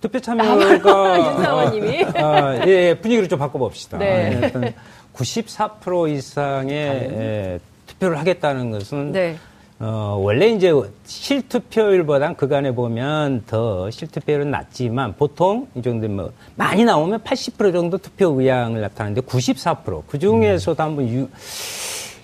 투표 0.00 0.20
참여가 0.20 0.54
아, 0.94 1.18
윤사원님이 1.36 2.04
아, 2.04 2.10
아, 2.16 2.66
예, 2.66 2.70
예, 2.70 2.94
분위기를 2.94 3.28
좀 3.28 3.38
바꿔봅시다. 3.38 3.98
네. 3.98 4.74
94% 5.12 6.16
이상의 6.16 6.76
예, 6.76 7.60
투표를 7.86 8.18
하겠다는 8.18 8.70
것은 8.70 9.12
네. 9.12 9.36
어, 9.80 10.18
원래 10.20 10.48
이제 10.48 10.72
실투표율보단 11.04 12.36
그간에 12.36 12.72
보면 12.74 13.44
더 13.46 13.90
실투표율은 13.90 14.50
낮지만 14.50 15.14
보통 15.16 15.68
이 15.74 15.82
정도 15.82 16.08
뭐 16.08 16.32
많이 16.56 16.84
나오면 16.84 17.20
80% 17.20 17.72
정도 17.72 17.96
투표 17.98 18.40
의향을 18.40 18.80
나타내는데 18.80 19.20
94%그 19.20 20.18
중에서도 20.18 20.82
한번 20.82 21.08
유, 21.08 21.28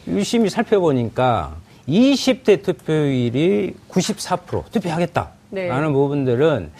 유심히 0.08 0.50
살펴보니까 0.50 1.56
20대 1.88 2.62
투표율이 2.62 3.74
94% 3.88 4.70
투표하겠다. 4.70 5.30
네. 5.50 5.68
부분들은 5.68 6.70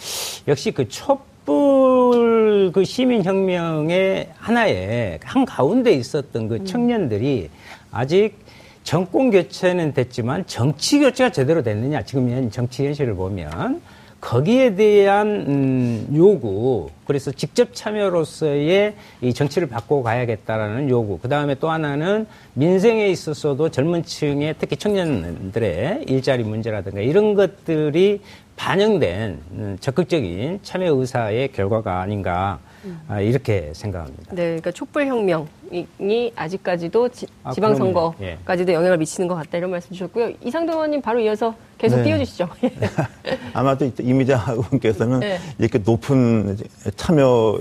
역시 0.49 0.73
그 0.73 0.89
촛불 0.89 2.73
그 2.73 2.85
시민혁명의 2.85 4.31
하나의 4.37 5.21
한 5.23 5.45
가운데 5.45 5.93
있었던 5.93 6.49
그 6.49 6.57
음. 6.57 6.65
청년들이 6.65 7.51
아직 7.91 8.35
정권 8.83 9.31
교체는 9.31 9.95
됐지만 9.95 10.47
정치 10.47 10.99
교체가 10.99 11.31
제대로 11.31 11.63
됐느냐 11.63 12.03
지금 12.03 12.31
현 12.31 12.51
정치 12.51 12.85
현실을 12.85 13.15
보면 13.15 13.81
거기에 14.25 14.75
대한 14.75 15.27
음, 15.47 16.09
요구 16.17 16.89
그래서 17.07 17.31
직접 17.31 17.75
참여로서의 17.75 18.95
이 19.21 19.35
정치를 19.35 19.69
바꿔 19.69 20.03
가야겠다라는 20.03 20.89
요구 20.89 21.19
그 21.19 21.29
다음에 21.29 21.55
또 21.57 21.71
하나는 21.71 22.27
민생에 22.55 23.09
있어서도 23.09 23.69
젊은 23.69 24.03
층의 24.03 24.55
특히 24.59 24.79
청년들의 24.79 26.05
일자리 26.09 26.43
문제라든가 26.43 27.03
이런 27.03 27.35
것들이 27.35 28.23
반영된 28.57 29.41
음, 29.53 29.77
적극적인 29.81 30.61
참여 30.63 30.95
의사의 30.95 31.53
결과가 31.53 32.01
아닌가 32.01 32.61
아, 33.09 33.21
이렇게 33.21 33.73
생각합니다. 33.75 34.35
네, 34.35 34.43
그러니까 34.45 34.71
촛불 34.71 35.07
혁명 35.07 35.49
이 35.99 36.33
아직까지도 36.37 37.09
지, 37.09 37.27
아, 37.43 37.53
방선거까지도 37.53 38.73
예. 38.73 38.75
영향을 38.77 38.99
미치는 38.99 39.27
것 39.27 39.35
같다 39.35 39.59
이런 39.59 39.71
말씀 39.71 39.91
주셨고요. 39.93 40.31
이상동 40.45 40.77
의원님 40.77 41.03
바로 41.03 41.19
이어서 41.21 41.55
계속 41.79 41.97
네. 41.97 42.05
띄워주시죠. 42.05 42.49
아마 43.53 43.77
도 43.77 43.91
이미자 44.01 44.45
의원께서는 44.49 45.21
네. 45.21 45.39
이렇게 45.59 45.79
높은 45.79 46.57
참여 46.97 47.59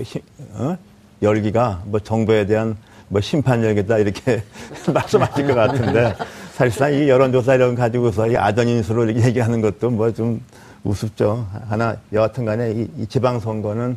어? 0.52 0.76
열기가 1.22 1.82
뭐 1.86 1.98
정부에 1.98 2.46
대한 2.46 2.76
뭐 3.08 3.20
심판 3.20 3.64
열기다 3.64 3.98
이렇게 3.98 4.42
말씀하실 4.92 5.46
것 5.46 5.54
같은데 5.54 6.14
사실상 6.52 6.94
이 6.94 7.08
여론조사 7.08 7.56
이런 7.56 7.74
가지고서 7.74 8.28
이 8.28 8.36
아전인수로 8.36 9.14
얘기하는 9.16 9.60
것도 9.60 9.90
뭐 9.90 10.10
좀 10.12 10.40
우습죠. 10.84 11.46
하나 11.68 11.96
여하튼 12.12 12.44
간에 12.44 12.70
이, 12.72 12.86
이 12.98 13.06
지방선거는 13.06 13.92
어, 13.92 13.96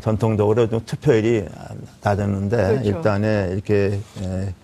전통적으로 0.00 0.68
좀 0.68 0.80
투표율이 0.86 1.46
낮았는데 2.02 2.56
그렇죠. 2.56 2.88
일단에 2.88 3.48
이렇게 3.52 3.98
에, 4.22 4.54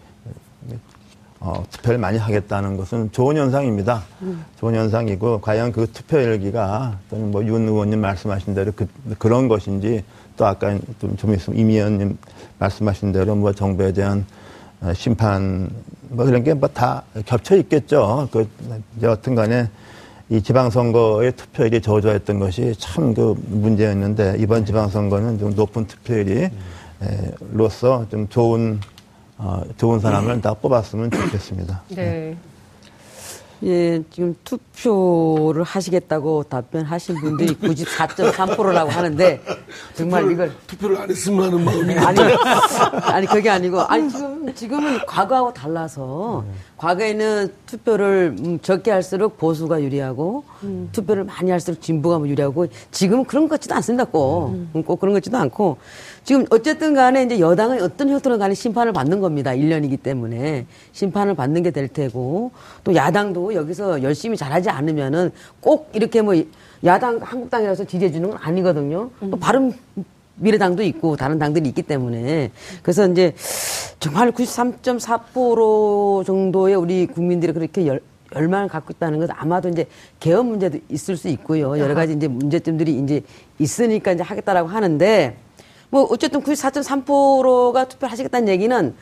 어, 1.40 1.64
투표를 1.70 1.98
많이 1.98 2.18
하겠다는 2.18 2.76
것은 2.76 3.12
좋은 3.12 3.36
현상입니다. 3.36 4.02
음. 4.22 4.44
좋은 4.58 4.74
현상이고 4.74 5.40
과연 5.40 5.70
그 5.72 5.86
투표율기가 5.92 6.98
또는 7.10 7.30
뭐 7.30 7.42
윤 7.44 7.68
의원님 7.68 8.00
말씀하신 8.00 8.54
대로 8.54 8.72
그, 8.74 8.88
그런 9.18 9.46
것인지 9.48 10.04
또 10.36 10.46
아까 10.46 10.76
좀, 11.00 11.16
좀 11.16 11.34
있으면 11.34 11.58
임 11.58 11.70
의원님 11.70 12.18
말씀하신 12.58 13.12
대로 13.12 13.36
뭐 13.36 13.52
정부에 13.52 13.92
대한 13.92 14.26
어, 14.80 14.92
심판 14.94 15.68
뭐 16.08 16.24
그런 16.24 16.42
게 16.42 16.54
뭐 16.54 16.68
다 16.72 17.02
겹쳐 17.24 17.56
있겠죠. 17.56 18.28
그 18.32 18.48
여하튼 19.02 19.34
간에 19.34 19.68
이 20.30 20.42
지방선거의 20.42 21.32
투표율이 21.32 21.80
저조했던 21.80 22.38
것이 22.38 22.74
참 22.78 23.14
그 23.14 23.34
문제였는데 23.48 24.36
이번 24.38 24.66
지방선거는 24.66 25.38
좀 25.38 25.54
높은 25.54 25.86
투표율이로서 25.86 26.50
좀 28.10 28.28
좋은 28.28 28.78
어, 29.38 29.62
좋은 29.76 30.00
사람을 30.00 30.40
다 30.40 30.52
뽑았으면 30.52 31.12
좋겠습니다. 31.12 31.82
네. 31.90 32.36
예, 33.64 34.02
지금 34.10 34.36
투표를 34.44 35.64
하시겠다고 35.64 36.44
답변하신 36.44 37.16
분들이 37.16 37.54
94.3%라고 37.54 38.90
하는데 38.90 39.40
정말 39.94 40.22
투표를, 40.22 40.32
이걸 40.32 40.52
투표를 40.66 40.96
안 40.98 41.10
했으면 41.10 41.44
하는 41.44 41.64
마음이 41.64 41.94
아니 41.94 42.20
아니 43.02 43.26
그게 43.26 43.50
아니고 43.50 43.80
아니 43.80 44.08
지금 44.08 44.54
지금은 44.54 44.98
과거하고 45.06 45.52
달라서 45.52 46.44
네. 46.46 46.52
과거에는 46.76 47.52
투표를 47.66 48.36
음, 48.38 48.58
적게 48.60 48.92
할수록 48.92 49.36
보수가 49.38 49.82
유리하고 49.82 50.44
음. 50.62 50.88
투표를 50.92 51.24
많이 51.24 51.50
할수록 51.50 51.80
진보가 51.80 52.18
뭐 52.18 52.28
유리하고 52.28 52.66
지금은 52.92 53.24
그런 53.24 53.48
것 53.48 53.56
같지도 53.56 53.74
않습니다 53.74 54.04
꼭, 54.04 54.50
음. 54.50 54.84
꼭 54.86 55.00
그런 55.00 55.12
것 55.12 55.16
같지도 55.18 55.36
않고 55.36 55.78
지금 56.28 56.44
어쨌든 56.50 56.92
간에 56.92 57.22
이제 57.22 57.40
여당은 57.40 57.80
어떤 57.80 58.10
형태로 58.10 58.36
간에 58.36 58.52
심판을 58.52 58.92
받는 58.92 59.20
겁니다 59.20 59.52
1년이기 59.52 60.02
때문에 60.02 60.66
심판을 60.92 61.34
받는 61.34 61.62
게 61.62 61.70
될 61.70 61.88
테고 61.88 62.50
또 62.84 62.94
야당도 62.94 63.54
여기서 63.54 64.02
열심히 64.02 64.36
잘하지 64.36 64.68
않으면은 64.68 65.30
꼭 65.60 65.88
이렇게 65.94 66.20
뭐 66.20 66.34
야당 66.84 67.18
한국당이라서 67.22 67.86
지지해 67.86 68.12
주는 68.12 68.28
건 68.28 68.38
아니거든요 68.42 69.08
또 69.20 69.26
음. 69.26 69.40
바른 69.40 69.72
미래당도 70.36 70.82
있고 70.82 71.16
다른 71.16 71.38
당들이 71.38 71.66
있기 71.70 71.80
때문에 71.80 72.50
그래서 72.82 73.08
이제 73.08 73.34
정말 73.98 74.30
93.4% 74.30 76.26
정도의 76.26 76.74
우리 76.74 77.06
국민들이 77.06 77.54
그렇게 77.54 77.86
열, 77.86 78.02
열망을 78.34 78.68
갖고 78.68 78.92
있다는 78.92 79.18
것은 79.18 79.34
아마도 79.34 79.70
이제 79.70 79.86
개헌 80.20 80.44
문제도 80.44 80.78
있을 80.90 81.16
수 81.16 81.28
있고요. 81.28 81.78
여러 81.78 81.94
가지 81.94 82.12
이제 82.12 82.28
문제점들이 82.28 82.98
이제 82.98 83.22
있으니까 83.58 84.12
이제 84.12 84.22
하겠다라고 84.22 84.68
하는데 84.68 85.47
뭐 85.90 86.06
어쨌든 86.10 86.42
94.3%가 86.42 87.84
투표를 87.86 88.12
하시겠다는 88.12 88.48
얘기는 88.48 88.94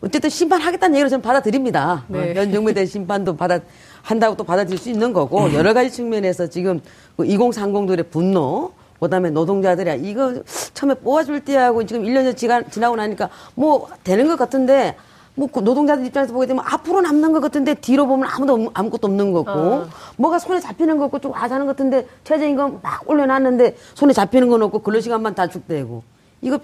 어쨌든 0.00 0.28
심판하겠다는 0.28 0.96
얘기를 0.96 1.08
저는 1.08 1.22
받아들입니다. 1.22 2.04
네. 2.08 2.34
현 2.34 2.52
정부에 2.52 2.74
대한 2.74 2.86
심판도 2.86 3.36
받아 3.36 3.60
한다고 4.02 4.36
또 4.36 4.44
받아들일 4.44 4.78
수 4.78 4.90
있는 4.90 5.12
거고 5.12 5.52
여러 5.54 5.72
가지 5.72 5.90
측면에서 5.90 6.46
지금 6.48 6.80
2030들의 7.18 7.96
그 7.96 8.08
분노 8.10 8.72
그다음에 9.00 9.30
노동자들이 9.30 10.08
이거 10.08 10.42
처음에 10.74 10.94
뽑아줄 10.94 11.40
때하고 11.40 11.84
지금 11.86 12.04
1년이 12.04 12.36
지나고 12.70 12.96
나니까 12.96 13.28
뭐 13.54 13.88
되는 14.02 14.28
것 14.28 14.36
같은데 14.38 14.96
뭐그 15.36 15.60
노동자들 15.60 16.06
입장에서 16.06 16.32
보게 16.32 16.46
되면 16.46 16.62
앞으로 16.66 17.00
남는 17.00 17.32
것 17.32 17.40
같은데 17.40 17.74
뒤로 17.74 18.06
보면 18.06 18.28
아무도 18.30 18.70
아무것도 18.72 19.08
없는 19.08 19.32
거고 19.32 19.50
어. 19.50 19.88
뭐가 20.16 20.38
손에 20.38 20.60
잡히는 20.60 20.96
거 20.98 21.06
없고 21.06 21.18
좀 21.18 21.32
와자는 21.32 21.66
것 21.66 21.72
같은데 21.72 22.06
최저임금 22.22 22.80
막 22.82 23.08
올려놨는데 23.08 23.76
손에 23.94 24.12
잡히는 24.12 24.48
건 24.48 24.62
없고 24.62 24.80
근로 24.80 25.00
시간만 25.00 25.34
다 25.34 25.48
축되고 25.48 26.02
이거 26.44 26.58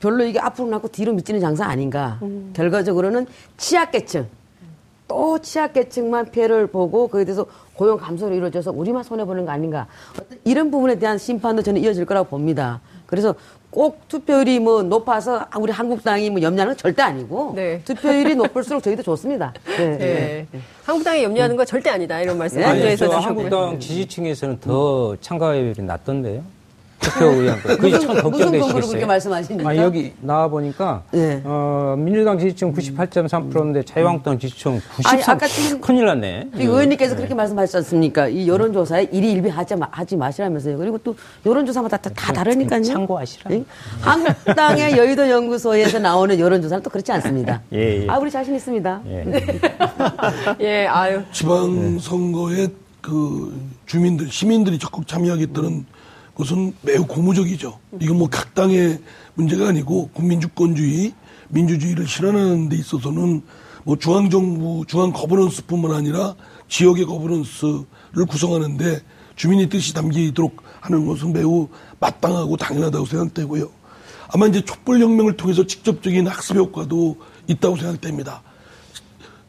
별로 0.00 0.24
이게 0.24 0.38
앞으로 0.40 0.68
남고 0.68 0.88
뒤로 0.88 1.12
미치는 1.12 1.40
장사 1.40 1.66
아닌가 1.66 2.18
음. 2.22 2.52
결과적으로는 2.54 3.26
취약계층 3.56 4.26
또 5.06 5.38
취약계층만 5.38 6.30
피해를 6.30 6.66
보고 6.66 7.08
거기에 7.08 7.24
대해서 7.24 7.46
고용 7.74 7.96
감소로 7.96 8.34
이루어져서 8.34 8.72
우리만 8.72 9.02
손해보는 9.02 9.46
거 9.46 9.52
아닌가. 9.52 9.86
이런 10.44 10.70
부분에 10.70 10.98
대한 10.98 11.16
심판도 11.16 11.62
저는 11.62 11.80
이어질 11.80 12.04
거라고 12.04 12.28
봅니다. 12.28 12.80
그래서 13.06 13.34
꼭 13.70 14.06
투표율이 14.08 14.60
뭐 14.60 14.82
높아서 14.82 15.46
우리 15.58 15.72
한국당이 15.72 16.28
뭐 16.28 16.42
염려하는 16.42 16.74
건 16.74 16.76
절대 16.76 17.02
아니고 17.02 17.52
네. 17.54 17.80
투표율이 17.84 18.34
높을수록 18.34 18.82
저희도 18.82 19.02
좋습니다. 19.02 19.54
네. 19.64 19.96
네. 19.96 20.46
네. 20.50 20.60
한국당이 20.84 21.22
염려하는 21.22 21.56
건 21.56 21.64
절대 21.64 21.88
아니다 21.88 22.20
이런 22.20 22.36
말씀 22.36 22.60
먼저 22.60 22.86
해서 22.86 23.06
주셨고요. 23.06 23.26
한국당 23.26 23.80
지지층에서는 23.80 24.60
더 24.60 25.16
참가율이 25.20 25.82
낮던데요. 25.82 26.42
투표의원 27.00 27.60
그게 27.62 27.98
참 27.98 28.20
걱정되시겠어요. 28.20 28.86
그렇게 28.86 29.06
말씀하시니까. 29.06 29.68
아, 29.68 29.76
여기 29.76 30.12
나와 30.20 30.48
보니까 30.48 31.02
네. 31.12 31.40
어, 31.44 31.94
민주당 31.98 32.38
지지층 32.38 32.72
98.3%인데 32.72 33.82
자유한국당 33.84 34.38
지지층 34.38 34.80
93. 34.96 35.14
아니, 35.14 35.22
아까 35.24 35.46
지금 35.46 35.80
큰일 35.80 36.06
났네. 36.06 36.48
의원님께서 36.54 37.14
네. 37.14 37.16
그렇게 37.18 37.34
말씀하셨지 37.34 37.76
않습니까? 37.78 38.28
이 38.28 38.48
여론조사에 38.48 39.08
일이 39.12 39.32
일비 39.32 39.48
하지, 39.48 39.76
마, 39.76 39.88
하지 39.90 40.16
마시라면서요. 40.16 40.78
그리고 40.78 40.98
또 40.98 41.14
여론조사마다 41.46 41.96
다, 41.98 42.10
다 42.14 42.32
다르니까요. 42.32 42.82
참고하시라. 42.82 43.50
네? 43.50 43.64
한국당의 44.00 44.96
여의도 44.96 45.28
연구소에서 45.30 45.98
나오는 45.98 46.38
여론조사는 46.38 46.82
또 46.82 46.90
그렇지 46.90 47.12
않습니다. 47.12 47.62
예, 47.72 48.02
예. 48.02 48.08
아, 48.08 48.18
우리 48.18 48.30
자신 48.30 48.54
있습니다. 48.54 49.00
예, 49.06 49.24
예 50.60 50.86
아유. 50.86 51.22
지방 51.32 51.98
선거에 51.98 52.68
그 53.00 53.58
주민들, 53.86 54.30
시민들이 54.30 54.78
적극 54.78 55.06
참여하겠다는 55.06 55.84
그 55.84 55.97
것은 56.38 56.72
매우 56.82 57.04
고무적이죠. 57.06 57.78
이건 58.00 58.18
뭐 58.18 58.28
각 58.28 58.54
당의 58.54 59.00
문제가 59.34 59.68
아니고 59.68 60.10
국민주권주의, 60.14 61.12
민주주의를 61.48 62.06
실현하는 62.06 62.68
데 62.68 62.76
있어서는 62.76 63.42
뭐 63.84 63.96
중앙정부, 63.96 64.84
중앙 64.86 65.12
거버넌스뿐만 65.12 65.92
아니라 65.92 66.34
지역의 66.68 67.04
거버넌스를 67.06 68.26
구성하는데 68.28 69.00
주민의 69.36 69.68
뜻이 69.68 69.94
담기도록 69.94 70.62
하는 70.80 71.06
것은 71.06 71.32
매우 71.32 71.68
마땅하고 72.00 72.56
당연하다고 72.56 73.06
생각되고요. 73.06 73.70
아마 74.32 74.46
이제 74.46 74.62
촛불혁명을 74.64 75.36
통해서 75.36 75.66
직접적인 75.66 76.26
학습 76.26 76.56
효과도 76.56 77.16
있다고 77.46 77.76
생각됩니다. 77.76 78.42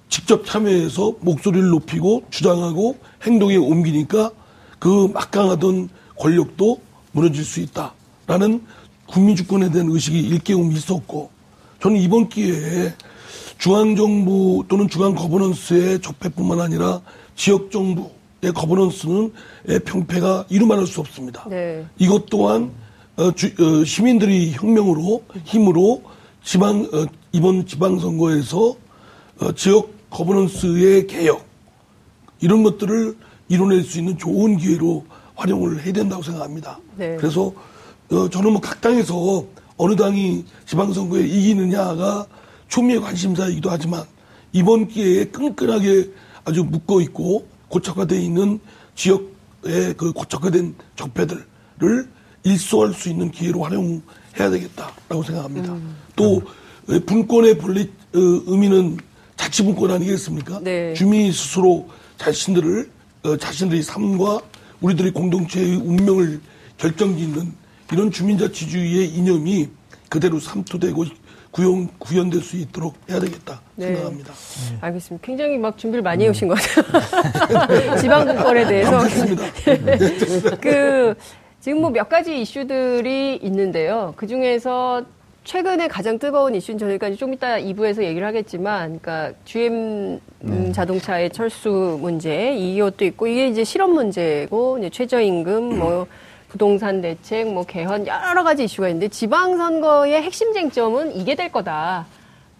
직접 0.07 0.45
참여해서 0.45 1.15
목소리를 1.19 1.67
높이고 1.69 2.23
주장하고 2.29 2.97
행동에 3.23 3.57
옮기니까 3.57 4.31
그 4.79 5.09
막강하던 5.13 5.89
권력도 6.19 6.79
무너질 7.11 7.43
수 7.43 7.59
있다라는 7.61 8.61
국민 9.07 9.35
주권에 9.35 9.71
대한 9.71 9.89
의식이 9.89 10.19
일깨움이 10.19 10.75
있었고 10.75 11.31
저는 11.81 11.97
이번 11.97 12.29
기회에 12.29 12.93
중앙정부 13.57 14.65
또는 14.67 14.87
중앙 14.87 15.15
거버넌스의 15.15 16.01
적폐뿐만 16.01 16.61
아니라 16.61 17.01
지역정부의 17.35 18.53
거버넌스는 18.53 19.33
평패가 19.85 20.45
이루말할 20.49 20.85
수 20.85 20.99
없습니다. 21.01 21.47
네. 21.49 21.85
이것 21.97 22.27
또한 22.27 22.71
어, 23.17 23.31
주, 23.33 23.47
어, 23.59 23.83
시민들이 23.83 24.51
혁명으로 24.53 25.23
힘으로 25.43 26.03
지방 26.43 26.87
어, 26.93 27.05
이번 27.33 27.65
지방선거에서 27.65 28.75
어, 29.41 29.51
지역 29.53 29.91
거버넌스의 30.09 31.07
개혁 31.07 31.45
이런 32.39 32.63
것들을 32.63 33.17
이뤄낼 33.49 33.83
수 33.83 33.99
있는 33.99 34.17
좋은 34.17 34.57
기회로 34.57 35.05
활용을 35.43 35.83
해야 35.83 35.93
된다고 35.93 36.21
생각합니다. 36.21 36.79
네. 36.97 37.15
그래서 37.17 37.53
어, 38.11 38.29
저는 38.29 38.51
뭐 38.51 38.61
각 38.61 38.81
당에서 38.81 39.45
어느 39.77 39.95
당이 39.95 40.43
지방선거에 40.65 41.25
이기느냐가 41.25 42.25
초미의 42.67 42.99
관심사이기도 43.01 43.69
하지만 43.69 44.03
이번 44.51 44.87
기회에 44.87 45.25
끈끈하게 45.25 46.09
아주 46.43 46.63
묶어 46.63 47.01
있고 47.01 47.47
고착화되어 47.69 48.19
있는 48.19 48.59
지역의 48.95 49.93
그 49.95 50.11
고착화된 50.13 50.75
적폐들을 50.95 52.09
일소할 52.43 52.93
수 52.93 53.09
있는 53.09 53.31
기회로 53.31 53.61
활용해야 53.63 54.49
되겠다라고 54.51 55.23
생각합니다. 55.23 55.71
음. 55.73 55.95
또 56.15 56.41
분권의 57.05 57.57
본래 57.57 57.81
어, 57.83 57.87
의미는 58.47 58.97
자치분권 59.37 59.91
아니겠습니까? 59.91 60.59
네. 60.61 60.93
주민이 60.95 61.31
스스로 61.31 61.87
자신들을 62.17 62.89
어, 63.23 63.37
자신들의 63.37 63.83
삶과 63.83 64.41
우리들의 64.81 65.11
공동체의 65.11 65.75
운명을 65.75 66.39
결정짓는 66.77 67.53
이런 67.91 68.11
주민자치주의의 68.11 69.09
이념이 69.09 69.69
그대로 70.09 70.39
삼투되고 70.39 71.05
구현, 71.51 71.89
구현될 71.97 72.41
수 72.41 72.57
있도록 72.57 72.95
해야 73.09 73.19
되겠다 73.19 73.61
네. 73.75 73.87
생각합니다. 73.87 74.31
네. 74.33 74.77
알겠습니다. 74.81 75.25
굉장히 75.25 75.57
막 75.57 75.77
준비를 75.77 76.03
많이 76.03 76.23
해오신 76.25 76.47
것 76.47 76.57
같아요. 76.59 77.95
지방분권에 77.97 78.67
대해서. 78.67 78.99
그, 80.61 81.15
지금 81.59 81.81
뭐 81.81 81.89
몇 81.89 82.07
가지 82.07 82.39
이슈들이 82.41 83.39
있는데요. 83.41 84.13
그 84.15 84.27
중에서 84.27 85.03
최근에 85.49 85.87
가장 85.87 86.19
뜨거운 86.19 86.53
이슈는 86.53 86.77
저희가 86.77 87.09
좀 87.15 87.33
이따 87.33 87.57
2부에서 87.57 88.03
얘기를 88.03 88.27
하겠지만, 88.27 88.99
그러니까 88.99 89.35
GM 89.45 90.19
네. 90.41 90.71
자동차의 90.71 91.31
철수 91.31 91.97
문제, 91.99 92.53
이것도 92.53 93.03
있고, 93.05 93.25
이게 93.25 93.47
이제 93.47 93.63
실업 93.63 93.89
문제고, 93.89 94.77
이제 94.77 94.91
최저임금, 94.91 95.79
뭐, 95.79 96.05
부동산 96.49 97.01
대책, 97.01 97.51
뭐 97.51 97.63
개헌 97.63 98.05
여러 98.05 98.43
가지 98.43 98.65
이슈가 98.65 98.89
있는데 98.89 99.07
지방선거의 99.07 100.21
핵심 100.21 100.53
쟁점은 100.53 101.15
이게 101.15 101.33
될 101.33 101.51
거다. 101.51 102.05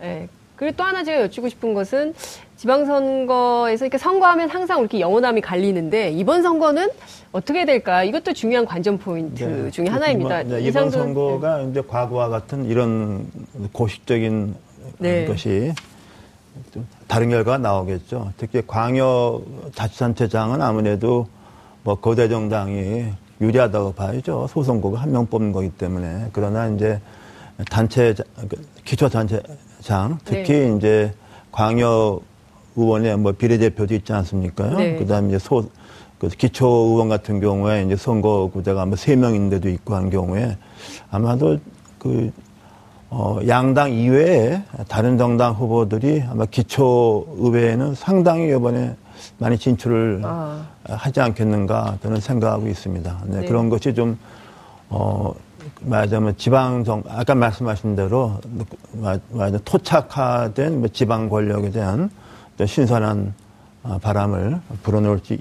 예. 0.02 0.28
그리고 0.56 0.76
또 0.76 0.84
하나 0.84 1.04
제가 1.04 1.22
여쭙고 1.22 1.48
싶은 1.50 1.76
것은 1.76 2.14
지방선거에서 2.60 3.86
이렇게 3.86 3.98
선거하면 3.98 4.50
항상 4.50 4.80
이렇게 4.82 5.00
영원함이 5.00 5.40
갈리는데 5.40 6.12
이번 6.12 6.44
선거는 6.44 6.90
어떻게 7.32 7.64
될까? 7.64 8.04
이것도 8.04 8.34
중요한 8.34 8.66
관전 8.66 8.98
포인트 8.98 9.46
네. 9.46 9.72
중에 9.72 9.88
하나입니다. 9.88 10.44
네, 10.44 10.60
이번 10.62 10.90
선거가 10.92 11.60
네. 11.60 11.70
이제 11.70 11.82
과거와 11.82 12.28
같은 12.28 12.66
이런 12.66 13.28
고식적인 13.72 14.56
네. 14.98 15.24
것이 15.26 15.72
다른 17.08 17.30
결과가 17.30 17.60
나오겠죠. 17.60 18.34
특히 18.36 18.62
광역 18.68 19.44
자치단체장은 19.74 20.62
아무래도 20.62 21.28
뭐 21.84 21.96
거대 21.96 22.28
정당이 22.28 23.06
유리하다고 23.40 23.94
봐야죠. 23.94 24.48
소선거가 24.50 25.00
한 25.00 25.12
명 25.14 25.26
뽑는 25.28 25.54
거기 25.54 25.70
때문에. 25.70 26.26
그러나 26.34 26.68
이제 26.68 27.00
단체, 27.72 28.14
그 28.50 28.62
기초단체장, 28.84 30.20
특히 30.26 30.54
네. 30.60 30.76
이제 30.76 31.14
광역 31.54 32.28
의원의 32.80 33.18
뭐 33.18 33.32
비례대표도 33.34 33.94
있지 33.94 34.14
않습니까? 34.14 34.70
네. 34.70 34.96
그 34.96 35.06
다음에 35.06 35.30
이제 35.30 35.40
소, 35.40 35.66
그 36.18 36.30
기초 36.30 36.68
의원 36.68 37.10
같은 37.10 37.40
경우에 37.40 37.84
이제 37.84 37.96
선거구제가 37.96 38.86
뭐세 38.86 39.16
명인데도 39.16 39.70
있고 39.70 39.96
한 39.96 40.10
경우에 40.10 40.58
아마도 41.12 41.58
그, 41.98 42.32
어, 43.10 43.40
양당 43.48 43.92
이외에 43.92 44.62
다른 44.88 45.18
정당 45.18 45.54
후보들이 45.54 46.24
아마 46.30 46.46
기초 46.46 47.26
의회에는 47.38 47.96
상당히 47.96 48.50
이번에 48.50 48.96
많이 49.38 49.58
진출을 49.58 50.22
아. 50.24 50.66
하지 50.88 51.20
않겠는가 51.20 51.98
저는 52.02 52.20
생각하고 52.22 52.68
있습니다. 52.68 53.22
네, 53.26 53.42
네. 53.42 53.48
그런 53.48 53.70
것이 53.70 53.94
좀, 53.94 54.18
어, 54.90 55.34
말하자면 55.82 56.38
지방정, 56.38 57.04
아까 57.08 57.36
말씀하신 57.36 57.96
대로, 57.96 58.34
말하자면 58.94 59.62
토착화된 59.66 60.80
뭐 60.80 60.88
지방 60.90 61.30
권력에 61.30 61.72
대한 61.72 62.10
신선한 62.66 63.34
어, 63.84 63.98
바람을 64.02 64.60
불어넣을 64.84 65.20
수 65.24 65.38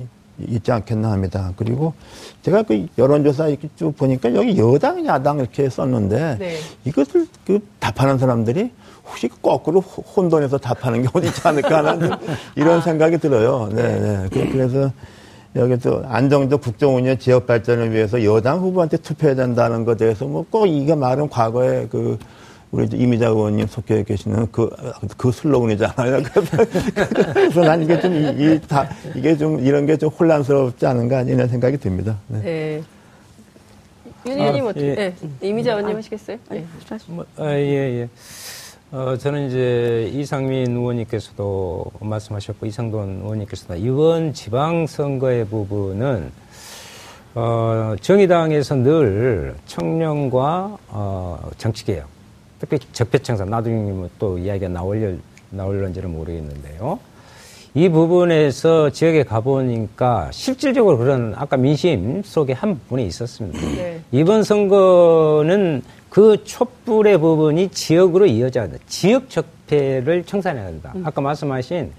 있지 0.46 0.70
않겠나 0.70 1.11
합니다. 1.11 1.52
그리고 1.57 1.94
제가 2.42 2.62
그 2.62 2.87
여론조사 2.96 3.48
이렇게 3.48 3.68
쭉 3.76 3.96
보니까 3.96 4.33
여기 4.35 4.57
여당, 4.57 5.04
야당 5.07 5.38
이렇게 5.40 5.68
썼는데 5.68 6.37
네. 6.38 6.57
이것을 6.85 7.26
그 7.44 7.61
답하는 7.81 8.18
사람들이 8.18 8.70
혹시 9.04 9.28
거꾸로 9.42 9.81
혼돈해서 9.81 10.59
답하는 10.59 11.02
경우도 11.02 11.26
있지 11.26 11.40
않을까 11.42 11.85
하는 11.85 12.11
이런 12.54 12.78
아. 12.78 12.81
생각이 12.81 13.18
들어요. 13.18 13.68
네, 13.72 13.98
네. 13.98 14.28
그, 14.31 14.48
그래서 14.52 14.92
여기서 15.57 16.04
안정적 16.07 16.61
국정운영 16.61 17.18
지역 17.18 17.46
발전을 17.46 17.92
위해서 17.92 18.22
여당 18.22 18.61
후보한테 18.61 18.98
투표해야 18.98 19.35
된다는 19.35 19.85
것에 19.85 19.96
대해서 19.98 20.24
뭐 20.26 20.44
꼭 20.50 20.66
이게 20.66 20.94
말은 20.94 21.31
과거에 21.31 21.88
그 21.90 22.18
우리 22.70 22.87
이미자 22.92 23.28
의원님 23.28 23.66
속해 23.66 24.04
계시는 24.04 24.48
그, 24.52 24.68
그 25.16 25.33
슬로건이잖아요. 25.33 26.22
그래서 27.33 27.61
난 27.62 27.83
이게 27.83 27.98
좀, 28.00 28.14
이, 28.14 28.28
이, 28.54 28.61
다, 28.68 28.88
이게 29.14 29.37
좀, 29.37 29.59
이런 29.61 29.87
게 29.87 29.96
좀 29.96 30.11
혼란스럽지 30.11 30.85
않은가, 30.87 31.22
이런 31.22 31.48
생각이 31.48 31.78
듭니다. 31.78 32.18
네. 32.28 32.40
네. 32.40 32.83
윤 34.26 34.38
의원님 34.38 34.66
아, 34.66 34.68
어떻게, 34.68 34.87
예. 34.90 34.94
네. 34.94 35.14
이미자 35.40 35.70
의원님 35.72 35.94
아, 35.94 35.98
하시겠어요? 35.98 36.37
네. 36.50 36.66
뭐, 37.07 37.24
아, 37.38 37.50
예, 37.54 38.00
예. 38.02 38.09
어, 38.90 39.16
저는 39.18 39.48
이제 39.48 40.11
이상민 40.14 40.70
의원님께서도 40.76 41.87
말씀하셨고 42.00 42.66
이상돈 42.66 43.20
의원님께서도 43.22 43.76
이번 43.76 44.33
지방선거의 44.35 45.46
부분은 45.46 46.31
어, 47.35 47.94
정의당에서 48.00 48.74
늘 48.76 49.54
청년과 49.66 50.78
어, 50.88 51.50
정치개혁, 51.59 52.07
특히 52.60 52.78
적폐청산, 52.92 53.48
나중에 53.48 54.08
또 54.18 54.38
이야기가 54.38 54.68
나올, 54.68 55.18
나올런지는 55.50 56.10
모르겠는데요. 56.10 56.98
이 57.74 57.88
부분에서 57.88 58.90
지역에 58.90 59.22
가보니까 59.22 60.30
실질적으로 60.32 60.98
그런 60.98 61.34
아까 61.36 61.56
민심 61.56 62.22
속에 62.24 62.52
한 62.52 62.78
부분이 62.80 63.06
있었습니다. 63.06 63.60
네. 63.60 64.00
이번 64.10 64.42
선거는 64.42 65.82
그 66.08 66.42
촛불의 66.44 67.18
부분이 67.18 67.68
지역으로 67.68 68.26
이어져야 68.26 68.68
된다. 68.68 68.82
지역 68.88 69.28
적폐를 69.28 70.24
청산해야 70.24 70.66
된다. 70.66 70.92
음. 70.96 71.02
아까 71.06 71.20
말씀하신 71.20 71.92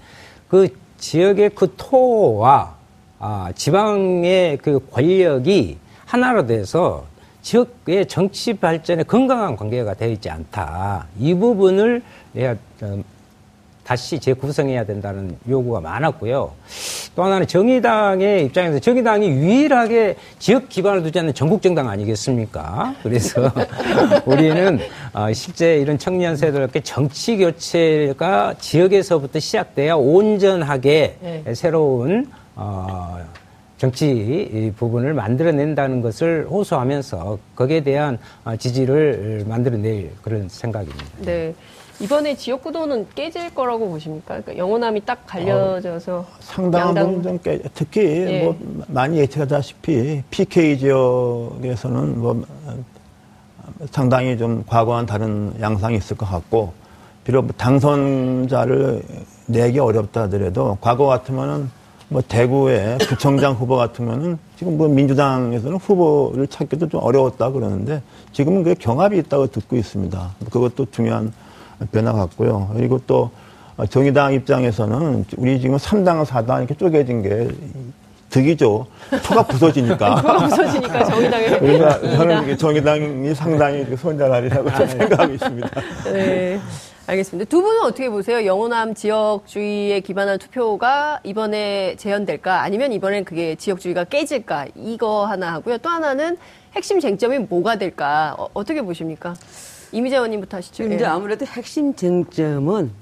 그 0.48 0.68
지역의 0.98 1.50
그 1.54 1.72
토와 1.76 2.74
아, 3.20 3.52
지방의 3.54 4.58
그 4.58 4.80
권력이 4.90 5.78
하나로 6.04 6.46
돼서 6.46 7.06
지역의 7.50 8.06
정치 8.06 8.54
발전에 8.54 9.02
건강한 9.02 9.56
관계가 9.56 9.94
되어 9.94 10.10
있지 10.10 10.30
않다. 10.30 11.08
이 11.18 11.34
부분을 11.34 12.00
내가 12.32 12.54
다시 13.82 14.20
재구성해야 14.20 14.84
된다는 14.84 15.36
요구가 15.48 15.80
많았고요. 15.80 16.52
또 17.16 17.24
하나는 17.24 17.48
정의당의 17.48 18.44
입장에서 18.44 18.78
정의당이 18.78 19.26
유일하게 19.26 20.14
지역 20.38 20.68
기반을 20.68 21.02
두지 21.02 21.18
않는 21.18 21.34
전국 21.34 21.60
정당 21.60 21.88
아니겠습니까? 21.88 22.94
그래서 23.02 23.50
우리는 24.26 24.78
어, 25.12 25.32
실제 25.32 25.78
이런 25.78 25.98
청년 25.98 26.36
세대들께 26.36 26.82
정치 26.82 27.36
교체가 27.36 28.54
지역에서부터 28.60 29.40
시작돼야 29.40 29.96
온전하게 29.96 31.16
네. 31.20 31.54
새로운 31.54 32.30
어, 32.54 33.18
정치 33.80 34.70
부분을 34.76 35.14
만들어낸다는 35.14 36.02
것을 36.02 36.46
호소하면서 36.50 37.38
거기에 37.56 37.80
대한 37.80 38.18
어, 38.44 38.54
지지를 38.54 39.46
만들어낼 39.48 40.10
그런 40.20 40.50
생각입니다. 40.50 41.06
네. 41.20 41.54
이번에 41.98 42.36
지역구도는 42.36 43.06
깨질 43.14 43.54
거라고 43.54 43.88
보십니까? 43.88 44.40
그러니까 44.42 44.58
영원함이 44.58 45.00
딱 45.06 45.26
갈려져서 45.26 46.18
어, 46.18 46.26
상당한 46.40 46.94
부분 46.94 47.22
좀 47.22 47.38
깨, 47.38 47.58
특히 47.72 48.02
예. 48.02 48.42
뭐 48.44 48.58
많이 48.88 49.16
예측하다시피 49.16 50.24
PK 50.28 50.78
지역에서는 50.78 52.20
뭐 52.20 52.44
상당히 53.90 54.36
좀 54.36 54.62
과거와는 54.66 55.06
다른 55.06 55.54
양상이 55.58 55.96
있을 55.96 56.18
것 56.18 56.26
같고 56.26 56.74
비록 57.24 57.56
당선자를 57.56 59.02
내기 59.46 59.78
어렵다 59.78 60.22
하더라도 60.24 60.76
과거 60.82 61.06
같으면은 61.06 61.79
뭐 62.10 62.20
대구의 62.26 62.98
구청장 63.08 63.52
후보 63.54 63.76
같으면은 63.76 64.36
지금 64.56 64.76
뭐 64.76 64.88
민주당에서는 64.88 65.76
후보를 65.76 66.48
찾기도 66.48 66.88
좀 66.88 67.00
어려웠다 67.02 67.52
그러는데 67.52 68.02
지금은 68.32 68.64
그 68.64 68.74
경합이 68.74 69.16
있다고 69.18 69.46
듣고 69.46 69.76
있습니다. 69.76 70.34
그것도 70.50 70.86
중요한 70.90 71.32
변화 71.92 72.12
같고요. 72.12 72.70
그리고 72.74 73.00
또 73.06 73.30
정의당 73.88 74.34
입장에서는 74.34 75.24
우리 75.36 75.60
지금 75.60 75.76
3당, 75.76 76.24
4당 76.24 76.58
이렇게 76.58 76.74
쪼개진 76.74 77.22
게 77.22 77.48
득이죠. 78.28 78.86
표가 79.24 79.44
부서지니까. 79.44 80.16
표가 80.22 80.38
부서지니까 80.48 81.04
정의당에. 81.04 81.46
그러니까 81.58 82.00
저는 82.00 82.58
정의당이 82.58 83.34
상당히 83.36 83.84
손자날이라고 83.96 84.68
생각하고 84.86 85.32
있습니다. 85.32 85.68
네. 86.12 86.60
알겠습니다. 87.10 87.48
두 87.48 87.60
분은 87.60 87.82
어떻게 87.82 88.08
보세요? 88.08 88.46
영호남 88.46 88.94
지역주의에 88.94 89.98
기반한 89.98 90.38
투표가 90.38 91.20
이번에 91.24 91.96
재현될까? 91.96 92.62
아니면 92.62 92.92
이번엔 92.92 93.24
그게 93.24 93.56
지역주의가 93.56 94.04
깨질까? 94.04 94.68
이거 94.76 95.26
하나 95.26 95.54
하고요. 95.54 95.78
또 95.78 95.88
하나는 95.88 96.36
핵심 96.72 97.00
쟁점이 97.00 97.38
뭐가 97.40 97.78
될까? 97.78 98.36
어, 98.38 98.62
떻게 98.62 98.80
보십니까? 98.82 99.34
이미재 99.90 100.16
의원님부터 100.16 100.58
하시죠. 100.58 100.84
이제 100.84 101.00
예. 101.00 101.04
아무래도 101.04 101.44
핵심 101.46 101.96
쟁점은 101.96 102.92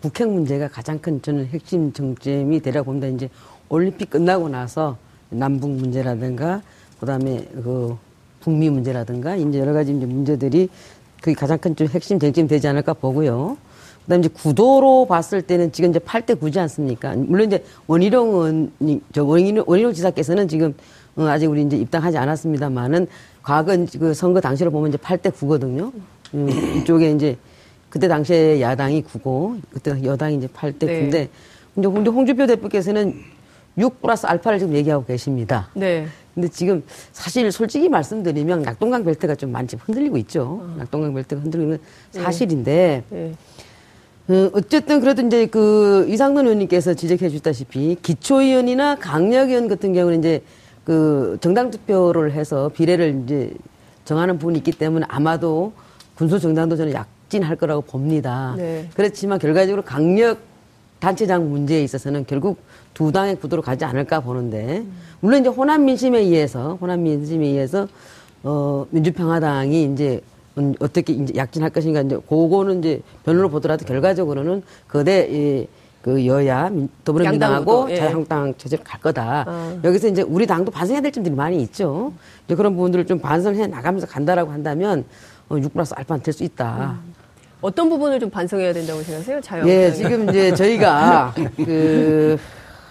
북핵 0.00 0.28
문제가 0.28 0.68
가장 0.68 1.00
큰 1.00 1.20
저는 1.20 1.46
핵심 1.46 1.92
쟁점이 1.92 2.60
되라고 2.60 2.84
봅니다. 2.86 3.08
이제 3.08 3.28
올림픽 3.68 4.10
끝나고 4.10 4.48
나서 4.48 4.96
남북 5.30 5.70
문제라든가 5.70 6.62
그다음에 7.00 7.44
그 7.64 7.96
북미 8.40 8.70
문제라든가 8.70 9.34
이제 9.34 9.58
여러 9.58 9.72
가지 9.72 9.92
이제 9.92 10.06
문제들이 10.06 10.68
그게 11.20 11.34
가장 11.34 11.58
큰 11.58 11.74
좀 11.74 11.86
핵심 11.88 12.18
쟁점이 12.18 12.48
되지 12.48 12.68
않을까 12.68 12.94
보고요. 12.94 13.56
그다음에 14.04 14.20
이제 14.20 14.28
구도로 14.32 15.06
봤을 15.06 15.42
때는 15.42 15.70
지금 15.72 15.90
이제 15.90 15.98
8대 15.98 16.40
9지 16.40 16.56
않습니까? 16.58 17.14
물론 17.16 17.46
이제 17.48 17.62
원희룡 17.86 18.28
의원이 18.80 19.00
저 19.12 19.24
원희룡, 19.24 19.64
원희룡 19.66 19.92
지사께서는 19.92 20.48
지금 20.48 20.74
어, 21.16 21.24
아직 21.24 21.46
우리 21.46 21.62
이제 21.62 21.76
입당하지 21.76 22.16
않았습니다만은 22.16 23.06
과거 23.42 23.76
그 23.98 24.14
선거 24.14 24.40
당시로 24.40 24.70
보면 24.70 24.90
이제 24.90 24.98
8대 24.98 25.30
9거든요. 25.32 25.92
음, 26.34 26.48
이쪽에 26.78 27.10
이제 27.12 27.36
그때 27.90 28.08
당시에 28.08 28.60
야당이 28.60 29.02
9고 29.02 29.60
그때 29.72 30.02
여당이 30.02 30.36
이제 30.36 30.46
8대 30.46 30.86
네. 30.86 31.00
9인데 31.00 31.28
이제 31.76 31.86
홍준표 32.10 32.46
대표께서는 32.46 33.14
6 33.76 34.00
플러스 34.02 34.26
알파를 34.26 34.58
지금 34.58 34.74
얘기하고 34.74 35.04
계십니다. 35.04 35.68
네. 35.74 36.06
근데 36.38 36.46
지금 36.46 36.84
사실 37.10 37.50
솔직히 37.50 37.88
말씀드리면 37.88 38.62
낙동강 38.62 39.02
벨트가 39.02 39.34
좀 39.34 39.50
많이 39.50 39.66
흔들리고 39.76 40.16
있죠. 40.18 40.60
어. 40.62 40.74
낙동강 40.78 41.12
벨트가 41.12 41.42
흔들리는 41.42 41.78
네. 42.12 42.20
사실인데 42.20 43.02
네. 43.10 43.34
어, 44.28 44.50
어쨌든 44.52 45.00
그래도 45.00 45.26
이제 45.26 45.46
그 45.46 46.06
이상돈 46.08 46.44
의원님께서 46.44 46.94
지적해 46.94 47.28
주다시피 47.28 47.96
기초의원이나 48.02 48.98
강력의원 49.00 49.66
같은 49.66 49.92
경우는 49.92 50.20
이제 50.20 50.44
그 50.84 51.38
정당 51.40 51.72
투표를 51.72 52.30
해서 52.30 52.68
비례를 52.68 53.22
이제 53.24 53.52
정하는 54.04 54.38
부분이 54.38 54.58
있기 54.58 54.70
때문에 54.70 55.06
아마도 55.08 55.72
군소 56.14 56.38
정당도 56.38 56.76
저는 56.76 56.92
약진할 56.92 57.56
거라고 57.56 57.80
봅니다. 57.80 58.54
네. 58.56 58.88
그렇지만 58.94 59.40
결과적으로 59.40 59.82
강력 59.82 60.38
단체장 61.00 61.50
문제에 61.50 61.82
있어서는 61.82 62.26
결국 62.26 62.58
두 62.94 63.12
당의 63.12 63.36
구도로 63.36 63.62
가지 63.62 63.84
않을까 63.84 64.20
보는데 64.20 64.84
물론 65.20 65.40
이제 65.40 65.48
호남 65.48 65.84
민심에 65.84 66.18
의해서 66.20 66.78
호남 66.80 67.02
민심에 67.02 67.46
의해서 67.46 67.88
어 68.42 68.86
민주평화당이 68.90 69.92
이제 69.92 70.20
어떻게 70.80 71.12
이제 71.12 71.32
약진할 71.36 71.70
것인가 71.70 72.00
이제 72.02 72.16
그거는 72.28 72.78
이제 72.80 73.00
변론을 73.24 73.50
보더라도 73.50 73.84
결과적으로는 73.84 74.62
거대 74.88 75.28
이, 75.30 75.66
그 76.02 76.24
여야 76.26 76.70
더불어민주당하고 77.04 77.88
예. 77.90 77.96
자유한국당 77.96 78.54
체제로 78.56 78.82
갈 78.84 79.00
거다. 79.00 79.44
아. 79.46 79.76
여기서 79.84 80.08
이제 80.08 80.22
우리 80.22 80.46
당도 80.46 80.70
반성해야 80.70 81.00
될 81.00 81.12
점들이 81.12 81.34
많이 81.34 81.60
있죠. 81.62 82.12
이제 82.46 82.54
그런 82.54 82.74
부분들을 82.74 83.06
좀 83.06 83.18
반성해 83.18 83.66
나가면서 83.66 84.06
간다라고 84.06 84.50
한다면 84.52 85.04
어, 85.48 85.58
6 85.58 85.72
플러스 85.72 85.94
알파는 85.94 86.22
될 86.22 86.32
수 86.32 86.44
있다. 86.44 86.98
음. 87.04 87.14
어떤 87.60 87.88
부분을 87.88 88.20
좀 88.20 88.30
반성해야 88.30 88.72
된다고 88.72 89.02
생각하세요? 89.02 89.40
자유 89.40 89.68
예, 89.68 89.92
지금 89.92 90.28
이제 90.28 90.54
저희가 90.54 91.34
그, 91.56 92.38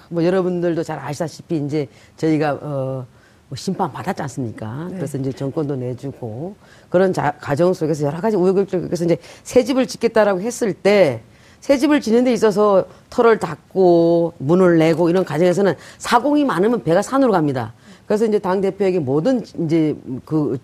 뭐 0.10 0.24
여러분들도 0.24 0.84
잘 0.84 1.00
아시다시피 1.00 1.58
이제 1.58 1.88
저희가, 2.18 2.60
어, 2.62 3.06
뭐 3.50 3.56
심판 3.56 3.92
받았지 3.92 4.22
않습니까? 4.24 4.88
네. 4.90 4.96
그래서 4.98 5.18
이제 5.18 5.32
정권도 5.32 5.76
내주고 5.76 6.56
그런 6.90 7.14
자, 7.14 7.34
과정 7.40 7.74
속에서 7.74 8.06
여러 8.06 8.20
가지 8.20 8.36
우여곡절에서 8.36 9.06
이제 9.06 9.18
새 9.44 9.64
집을 9.64 9.88
짓겠다라고 9.88 10.42
했을 10.42 10.74
때 10.74 11.22
새 11.60 11.78
집을 11.78 12.02
짓는 12.02 12.24
데 12.24 12.34
있어서 12.34 12.86
털을 13.10 13.40
닫고 13.40 14.34
문을 14.38 14.78
내고 14.78 15.10
이런 15.10 15.26
과정에서는 15.26 15.74
사공이 15.98 16.46
많으면 16.46 16.84
배가 16.84 17.02
산으로 17.02 17.32
갑니다. 17.32 17.74
그래서 18.06 18.26
이제 18.26 18.40
당 18.40 18.62
대표에게 18.62 19.00
모든 19.00 19.44
이제 19.66 19.96
그 20.24 20.58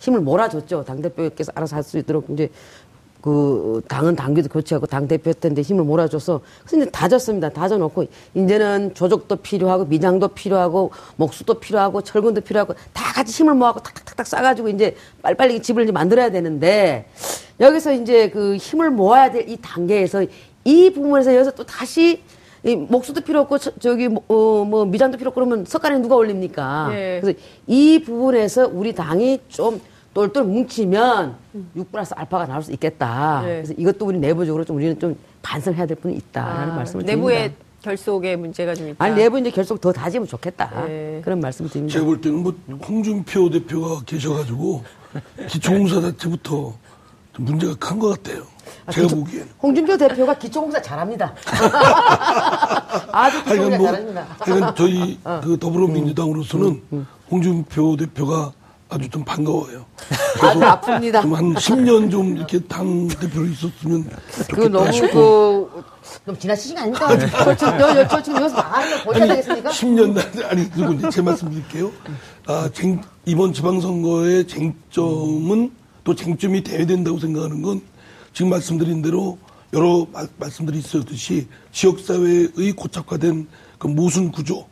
힘을 0.00 0.20
몰아줬죠. 0.20 0.84
당 0.84 1.00
대표께서 1.00 1.52
알아서 1.54 1.76
할 1.76 1.82
수 1.82 1.98
있도록 1.98 2.26
이제 2.30 2.50
그 3.20 3.82
당은 3.88 4.16
당규도 4.16 4.48
교체하고 4.48 4.86
당 4.86 5.06
대표한테 5.06 5.60
힘을 5.60 5.84
몰아줘서 5.84 6.40
그래서 6.64 6.82
이제 6.82 6.90
다졌습니다. 6.90 7.50
다져놓고 7.50 8.06
이제는 8.34 8.94
조적도 8.94 9.36
필요하고 9.36 9.84
미장도 9.84 10.28
필요하고 10.28 10.90
목수도 11.16 11.54
필요하고 11.54 12.00
철근도 12.02 12.40
필요하고 12.40 12.74
다 12.94 13.12
같이 13.12 13.32
힘을 13.42 13.54
모아고 13.54 13.80
탁탁탁탁 13.80 14.26
싸가지고 14.26 14.68
이제 14.70 14.96
빨리빨리 15.20 15.60
집을 15.60 15.82
이제 15.84 15.92
만들어야 15.92 16.30
되는데 16.30 17.08
여기서 17.60 17.92
이제 17.92 18.30
그 18.30 18.56
힘을 18.56 18.90
모아야 18.90 19.30
될 19.30 19.50
이 19.50 19.56
단계에서 19.60 20.24
이 20.64 20.90
부분에서 20.92 21.34
여기서 21.34 21.50
또 21.52 21.64
다시 21.64 22.22
이 22.62 22.76
목수도 22.76 23.22
필요 23.22 23.40
없고 23.40 23.58
저, 23.58 23.94
기 23.96 24.06
뭐, 24.08 24.22
어, 24.28 24.64
뭐 24.64 24.84
미장도 24.84 25.16
필요 25.16 25.28
없고 25.30 25.40
그러면 25.40 25.64
석간에 25.64 25.98
누가 25.98 26.14
올립니까? 26.14 26.88
네. 26.90 27.20
그래서 27.20 27.38
이 27.66 28.02
부분에서 28.04 28.70
우리 28.72 28.94
당이 28.94 29.40
좀 29.48 29.80
똘똘 30.12 30.44
뭉치면 30.44 31.36
6 31.76 31.92
플러스 31.92 32.12
알파가 32.14 32.46
나올 32.46 32.62
수 32.62 32.72
있겠다. 32.72 33.42
네. 33.42 33.56
그래서 33.62 33.74
이것도 33.76 34.06
우리 34.06 34.18
내부적으로 34.18 34.64
좀 34.64 34.76
우리는 34.76 34.98
좀 34.98 35.16
반성해야 35.42 35.86
될 35.86 35.96
부분이 35.96 36.16
있다라는 36.16 36.72
아, 36.72 36.76
말씀을 36.76 37.04
드립니다. 37.04 37.28
내부의 37.30 37.54
결속에 37.82 38.36
문제가 38.36 38.74
좀 38.74 38.88
있다. 38.88 39.02
아니 39.04 39.14
내부 39.14 39.38
이제 39.38 39.50
결속 39.50 39.80
더 39.80 39.92
다지면 39.92 40.26
좋겠다. 40.26 40.84
네. 40.86 41.20
그런 41.24 41.40
말씀을 41.40 41.70
드립니다. 41.70 41.92
제가 41.94 42.04
볼 42.06 42.20
때는 42.20 42.42
뭐 42.42 42.52
홍준표 42.86 43.50
대표가 43.50 44.00
계셔가지고 44.04 44.82
기초공사 45.48 46.00
자체부터 46.00 46.74
좀 47.32 47.44
문제가 47.44 47.74
큰 47.76 47.98
것 47.98 48.08
같아요. 48.22 48.42
아, 48.86 48.92
제가 48.92 49.06
기초, 49.06 49.16
보기엔. 49.16 49.48
홍준표 49.62 49.96
대표가 49.96 50.34
기초공사 50.34 50.82
잘합니다. 50.82 51.32
아주 53.12 53.42
기초공사 53.44 53.78
뭐, 53.78 53.86
잘합니다. 53.86 54.74
저희 54.74 55.18
어. 55.24 55.40
그 55.42 55.58
더불어민주당으로서는 55.58 56.66
음, 56.66 56.82
음. 56.92 57.06
홍준표 57.30 57.96
대표가 57.96 58.52
아주 58.90 59.08
좀 59.08 59.24
반가워요. 59.24 59.86
아주 60.42 60.58
아픕니다. 60.60 61.22
좀 61.22 61.34
한 61.34 61.54
10년 61.54 62.10
좀 62.10 62.36
이렇게 62.36 62.58
당 62.66 63.06
대표로 63.08 63.46
있었으면 63.46 64.10
그 64.52 64.60
너무 64.62 64.90
그 65.12 65.82
너무 66.24 66.38
지나치신 66.38 66.74
거 66.74 66.80
아닙니까? 66.82 67.18
저, 67.18 67.56
저, 67.56 68.08
저, 68.08 68.22
지금 68.22 68.40
여기서 68.42 68.56
거 68.56 69.04
보셔야 69.04 69.26
되겠습니까? 69.28 69.70
10년 69.70 70.44
아니 70.50 70.70
그리고 70.70 70.92
이제 70.94 71.08
제 71.10 71.22
말씀 71.22 71.48
드릴게요. 71.50 71.92
아, 72.46 72.68
쟁, 72.74 73.00
이번 73.26 73.52
지방선거의 73.52 74.46
쟁점은 74.48 75.70
또 76.02 76.14
쟁점이 76.14 76.62
돼야 76.64 76.84
된다고 76.84 77.18
생각하는 77.20 77.62
건 77.62 77.80
지금 78.32 78.50
말씀드린 78.50 79.02
대로 79.02 79.38
여러 79.72 80.04
마, 80.12 80.26
말씀들이 80.38 80.78
있었듯이 80.78 81.46
지역사회의 81.72 82.72
고착화된 82.76 83.46
그 83.78 83.86
모순 83.86 84.32
구조, 84.32 84.66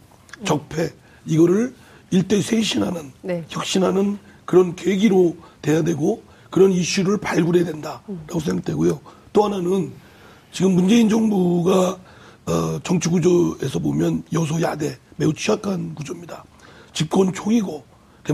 적폐 0.45 0.91
이거를 1.25 1.73
일대 2.11 2.41
쇄신하는 2.41 3.13
네. 3.23 3.45
혁신하는 3.49 4.19
그런 4.45 4.75
계기로 4.75 5.37
돼야 5.61 5.83
되고 5.83 6.23
그런 6.51 6.73
이슈를 6.73 7.19
발굴해야 7.19 7.65
된다라고 7.65 8.03
음. 8.09 8.41
생각되고요. 8.41 9.01
또 9.33 9.45
하나는 9.45 9.93
지금 10.51 10.73
문재인 10.73 11.09
정부가 11.09 11.99
어, 12.47 12.81
정치 12.83 13.11
구조에서 13.11 13.79
보면 13.79 14.23
여소야대 14.33 14.97
매우 15.17 15.35
취약한 15.35 15.95
구조입니다. 15.95 16.45
집권 16.95 17.33
초기고 17.33 17.85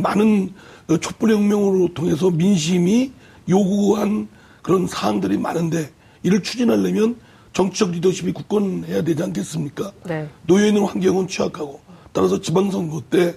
많은 0.01 0.53
어, 0.89 0.97
촛불혁명으로 0.97 1.95
통해서 1.95 2.31
민심이 2.31 3.13
요구한 3.49 4.29
그런 4.63 4.87
사항들이 4.87 5.37
많은데 5.39 5.91
이를 6.23 6.43
추진하려면 6.43 7.17
정치적 7.53 7.91
리더십이 7.91 8.33
굳건해야 8.33 9.03
되지 9.03 9.23
않겠습니까? 9.23 9.93
네. 10.07 10.29
노예 10.47 10.69
있는 10.69 10.85
환경은 10.85 11.29
취약하고 11.29 11.81
따라서 12.13 12.41
지방선거 12.41 13.03
때 13.11 13.35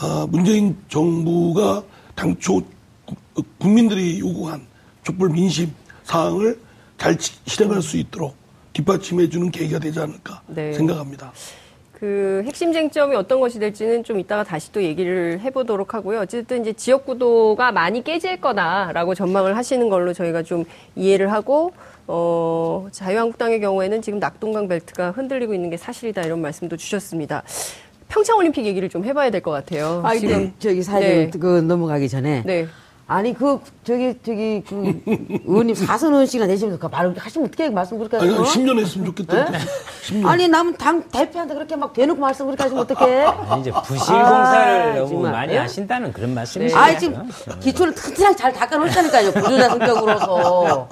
아, 0.00 0.26
문재인 0.30 0.76
정부가 0.88 1.82
당초 2.14 2.60
국민들이 3.58 4.20
요구한 4.20 4.60
촛불 5.02 5.30
민심 5.30 5.72
사항을 6.04 6.58
잘 6.96 7.16
실행할 7.46 7.82
수 7.82 7.96
있도록 7.96 8.36
뒷받침해주는 8.72 9.50
계기가 9.50 9.80
되지 9.80 9.98
않을까 9.98 10.42
네. 10.46 10.72
생각합니다. 10.72 11.32
그 11.92 12.44
핵심 12.46 12.72
쟁점이 12.72 13.16
어떤 13.16 13.40
것이 13.40 13.58
될지는 13.58 14.04
좀 14.04 14.20
이따가 14.20 14.44
다시 14.44 14.70
또 14.70 14.80
얘기를 14.80 15.40
해보도록 15.40 15.94
하고요. 15.94 16.20
어쨌든 16.20 16.60
이제 16.60 16.72
지역 16.72 17.04
구도가 17.04 17.72
많이 17.72 18.04
깨질 18.04 18.40
거다라고 18.40 19.16
전망을 19.16 19.56
하시는 19.56 19.88
걸로 19.88 20.12
저희가 20.12 20.44
좀 20.44 20.64
이해를 20.94 21.32
하고 21.32 21.72
어, 22.06 22.86
자유한국당의 22.92 23.60
경우에는 23.60 24.00
지금 24.00 24.20
낙동강 24.20 24.68
벨트가 24.68 25.10
흔들리고 25.10 25.54
있는 25.54 25.70
게 25.70 25.76
사실이다 25.76 26.22
이런 26.22 26.40
말씀도 26.40 26.76
주셨습니다. 26.76 27.42
평창올림픽 28.08 28.64
얘기를 28.66 28.88
좀 28.88 29.04
해봐야 29.04 29.30
될 29.30 29.40
것 29.42 29.50
같아요. 29.50 30.02
아, 30.04 30.14
지금 30.16 30.52
저기 30.58 30.82
사실 30.82 31.30
네. 31.30 31.38
그 31.38 31.60
넘어가기 31.60 32.08
전에 32.08 32.42
네. 32.44 32.66
아니 33.10 33.32
그 33.32 33.58
저기 33.84 34.14
저기 34.22 34.62
그 34.68 35.00
의원님 35.46 35.74
사선 35.74 36.12
의원씩이나 36.12 36.46
되시면서 36.46 36.78
그 36.78 36.86
말을 36.94 37.16
하시면 37.16 37.48
어떻게 37.48 37.70
말씀 37.70 37.96
그렇게 37.96 38.18
하세요? 38.18 38.34
아니, 38.34 38.44
10년 38.44 38.78
했으면 38.78 39.06
좋겠다. 39.06 39.50
네? 39.50 39.58
10년. 40.04 40.26
아니 40.26 40.46
남은 40.48 40.74
당 40.76 41.02
대표한테 41.08 41.54
그렇게 41.54 41.74
막 41.76 41.94
대놓고 41.94 42.20
말씀 42.20 42.44
그렇게 42.44 42.64
하시면 42.64 42.82
어떡해? 42.82 43.22
아니, 43.24 43.60
이제 43.62 43.70
부실 43.70 44.14
공사를 44.14 44.82
아, 44.82 44.94
너무 44.96 45.08
정말. 45.08 45.32
많이 45.32 45.52
네? 45.52 45.58
하신다는 45.58 46.12
그런 46.12 46.34
말씀이시죠. 46.34 46.78
네. 46.78 46.84
아 46.84 46.98
지금 46.98 47.30
기초를 47.60 47.94
튼튼하게 47.94 48.36
잘 48.36 48.52
닦아놓으시다니까요. 48.52 49.32
부조자 49.32 49.68
성격으로서. 49.70 50.88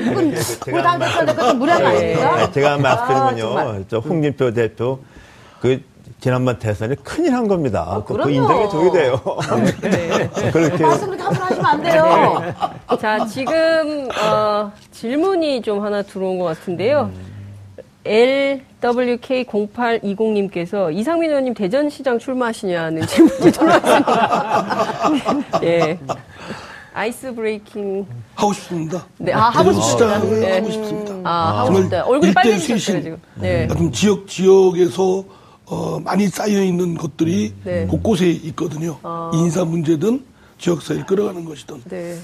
이건 0.00 0.34
우리 0.72 0.82
당 0.82 0.98
대표한테 0.98 1.52
무례한 1.52 1.82
거 1.82 1.88
아닙니까? 1.88 2.50
제가 2.50 2.78
말씀드리면요. 2.78 3.58
아, 3.58 3.78
저 3.88 3.98
홍준표 3.98 4.52
대표 4.54 4.98
그 5.60 5.82
지난번 6.20 6.58
대선에 6.58 6.94
큰일 7.02 7.32
한 7.34 7.48
겁니다. 7.48 7.86
아, 7.88 8.04
그, 8.04 8.14
그 8.14 8.30
인정해 8.30 8.68
줘야 8.68 8.90
돼요. 8.92 9.18
네. 9.80 10.28
그렇게. 10.52 10.84
말씀 10.84 11.06
그렇게 11.06 11.22
함부로 11.22 11.44
하시면 11.46 11.64
안 11.66 11.82
돼요. 11.82 12.40
네. 12.40 12.52
자, 13.00 13.24
지금, 13.26 14.06
어, 14.22 14.70
질문이 14.90 15.62
좀 15.62 15.82
하나 15.82 16.02
들어온 16.02 16.38
것 16.38 16.44
같은데요. 16.44 17.10
음. 17.14 17.30
LWK0820님께서 18.04 20.94
이상민 20.94 21.30
의원님 21.30 21.54
대전시장 21.54 22.18
출마하시냐는 22.18 23.06
질문이 23.06 23.52
들어왔습니다. 23.52 25.10
예. 25.62 25.98
아이스 26.92 27.32
브레이킹 27.34 28.04
하고 28.34 28.52
싶습니다. 28.52 29.06
네, 29.18 29.32
아 29.32 29.48
하고 29.50 29.72
싶습니다. 29.72 30.18
네. 30.18 30.58
하고 30.58 30.70
싶습니다. 30.70 31.14
아, 31.24 31.60
하고 31.60 31.80
싶다. 31.82 32.04
얼굴이 32.04 32.34
빨개지셨어요 32.34 33.02
지금. 33.02 33.18
네. 33.36 33.68
지역 33.92 34.26
지역에서 34.26 35.24
어, 35.70 36.00
많이 36.00 36.26
쌓여 36.26 36.62
있는 36.62 36.96
것들이 36.96 37.54
네. 37.64 37.86
곳곳에 37.86 38.28
있거든요. 38.28 38.98
아. 39.04 39.30
인사 39.32 39.64
문제든 39.64 40.24
지역사회 40.58 41.04
끌어가는 41.04 41.44
것이든. 41.44 41.82
네. 41.88 42.18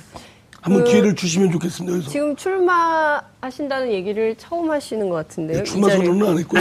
한번 0.61 0.83
그, 0.83 0.91
기회를 0.91 1.15
주시면 1.15 1.53
좋겠습니다. 1.53 1.93
그래서. 1.93 2.11
지금 2.11 2.35
출마하신다는 2.35 3.93
얘기를 3.93 4.35
처음 4.35 4.69
하시는 4.69 5.09
것 5.09 5.15
같은데요. 5.15 5.59
네, 5.59 5.63
출마 5.63 5.89
선언은 5.89 6.27
안 6.27 6.39
했고요. 6.39 6.61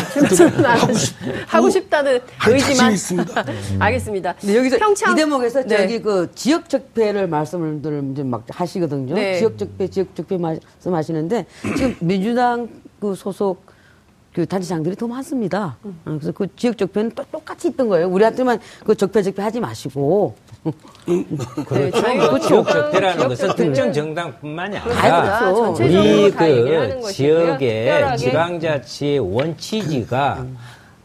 하고, 0.63 0.93
싶, 0.93 1.15
하고 1.47 1.69
싶다는 1.71 2.19
의지만 2.47 2.93
있습니다. 2.93 3.45
알겠습니다. 3.79 4.35
네, 4.43 4.57
여기서 4.57 4.77
평창 4.77 5.13
이 5.13 5.15
대목에서 5.15 5.63
네. 5.63 5.77
저기 5.77 6.01
그 6.03 6.29
지역 6.35 6.69
적폐를 6.69 7.27
말씀을 7.27 7.81
이제 8.11 8.21
막 8.21 8.45
하시거든요. 8.47 9.15
네. 9.15 9.39
지역 9.39 9.57
적폐, 9.57 9.87
지역 9.87 10.15
적폐 10.15 10.37
말씀하시는데 10.37 11.47
지금 11.75 11.95
민주당 11.99 12.69
그 12.99 13.15
소속 13.15 13.74
그 14.35 14.45
단체장들이 14.45 14.97
더 14.97 15.07
많습니다. 15.07 15.77
음. 15.85 15.97
그래서 16.03 16.33
그 16.33 16.53
지역 16.57 16.77
적폐는 16.77 17.11
또 17.15 17.23
똑같이 17.31 17.69
있던 17.69 17.87
거예요. 17.87 18.09
우리한테만 18.09 18.59
그 18.83 18.93
적폐 18.93 19.21
적폐 19.21 19.41
하지 19.41 19.61
마시고. 19.61 20.35
그렇죠. 21.65 22.01
네, 22.01 22.17
그 22.17 22.39
지역 22.41 22.67
적폐라는 22.67 23.29
것은 23.29 23.55
특정 23.55 23.93
정당뿐만이 23.93 24.77
아니라 24.77 25.39
그렇죠. 25.39 25.83
우리 25.83 26.31
그 26.31 27.11
지역의 27.13 28.17
지방자치의 28.17 29.19
원취지가 29.19 30.37
음. 30.41 30.57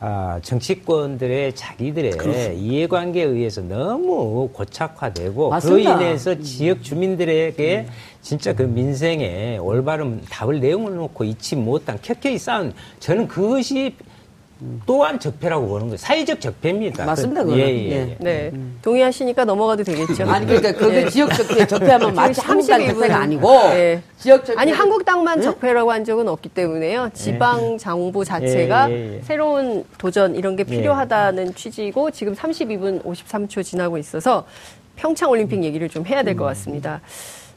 아, 0.03 0.41
정치권들의 0.43 1.55
자기들의 1.55 2.13
그렇습니다. 2.13 2.53
이해관계에 2.53 3.23
의해서 3.23 3.61
너무 3.61 4.49
고착화되고 4.51 5.51
맞습니다. 5.51 5.97
그로 5.97 6.07
인해서 6.07 6.41
지역 6.41 6.83
주민들에게 6.83 7.81
음. 7.87 7.93
진짜 8.23 8.55
그 8.55 8.63
민생에 8.63 9.59
올바른 9.59 10.23
답을 10.31 10.61
내용을 10.61 10.95
놓고 10.97 11.25
잊지 11.25 11.57
못한 11.57 11.99
켜켜이 12.01 12.39
쌓은 12.39 12.73
저는 12.99 13.29
그것이 13.29 13.95
또한 14.87 15.19
적폐라고 15.19 15.67
보는 15.67 15.87
거예요. 15.87 15.97
사회적 15.97 16.41
적폐입니다. 16.41 17.05
맞습니다. 17.07 17.45
그, 17.45 17.59
예, 17.59 17.65
예, 17.69 17.91
예. 17.91 18.17
네. 18.21 18.51
음. 18.53 18.79
동의하시니까 18.83 19.45
넘어가도 19.45 19.85
되겠죠. 19.85 20.25
아니 20.31 20.47
그러니까 20.47 20.73
그게 20.73 21.03
예. 21.05 21.09
지역 21.09 21.33
적폐 21.35 21.67
적폐하면 21.67 22.15
마치 22.15 22.41
한국당 22.41 22.87
적폐가 22.87 23.17
아니고 23.17 23.49
예. 23.73 24.03
지역 24.19 24.45
적폐 24.45 24.61
아니 24.61 24.73
한국당만 24.73 25.39
응? 25.39 25.43
적폐라고 25.43 25.93
한 25.93 26.05
적은 26.05 26.29
없기 26.29 26.51
때문에요. 26.51 27.11
지방 27.15 27.79
정부 27.79 28.25
자체가 28.25 28.91
예, 28.91 29.17
예, 29.17 29.21
새로운 29.23 29.85
도전 29.99 30.35
이런 30.35 30.57
게 30.57 30.65
필요하다는 30.65 31.55
취지고 31.55 32.11
지금 32.11 32.35
32분 32.35 33.03
53초 33.05 33.65
지나고 33.65 33.97
있어서 33.99 34.47
평창 34.97 35.31
올림픽 35.31 35.65
얘기를 35.65 35.89
좀 35.89 36.05
해야 36.07 36.23
될 36.23 36.37
것 36.37 36.45
같습니다. 36.45 37.01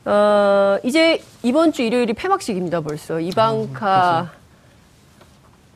어, 0.05 0.77
이제 0.83 1.21
이번 1.43 1.71
주 1.71 1.81
일요일이 1.81 2.13
폐막식입니다, 2.13 2.81
벌써. 2.81 3.19
이방카 3.19 4.31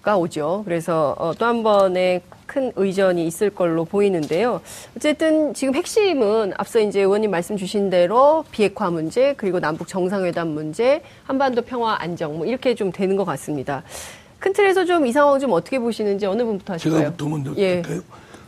가 0.07 0.15
오죠. 0.15 0.61
그래서 0.63 1.13
어, 1.19 1.33
또한 1.37 1.63
번의 1.63 2.21
큰 2.45 2.71
의전이 2.77 3.27
있을 3.27 3.49
걸로 3.49 3.83
보이는데요. 3.83 4.61
어쨌든 4.95 5.53
지금 5.53 5.75
핵심은 5.75 6.53
앞서 6.55 6.79
이제 6.79 7.01
의원님 7.01 7.29
말씀 7.29 7.57
주신 7.57 7.89
대로 7.89 8.45
비핵화 8.51 8.89
문제, 8.89 9.33
그리고 9.35 9.59
남북 9.59 9.89
정상회담 9.89 10.47
문제, 10.47 11.01
한반도 11.25 11.61
평화 11.63 11.97
안정, 11.99 12.37
뭐 12.37 12.45
이렇게 12.45 12.73
좀 12.73 12.89
되는 12.93 13.17
것 13.17 13.25
같습니다. 13.25 13.83
큰 14.39 14.53
틀에서 14.53 14.85
좀 14.85 15.05
이 15.05 15.11
상황 15.11 15.37
좀 15.41 15.51
어떻게 15.51 15.77
보시는지 15.77 16.25
어느 16.25 16.41
분부터 16.45 16.75
하실까요? 16.75 17.01
제가 17.01 17.17
더 17.17 17.27
먼저 17.27 17.53
예. 17.57 17.73
할까요? 17.75 17.99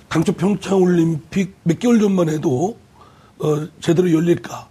당초 0.07 0.31
평창 0.31 0.81
올림픽 0.81 1.55
몇 1.63 1.77
개월 1.77 1.99
전만 1.99 2.29
해도 2.29 2.77
어, 3.39 3.67
제대로 3.81 4.09
열릴까 4.13 4.65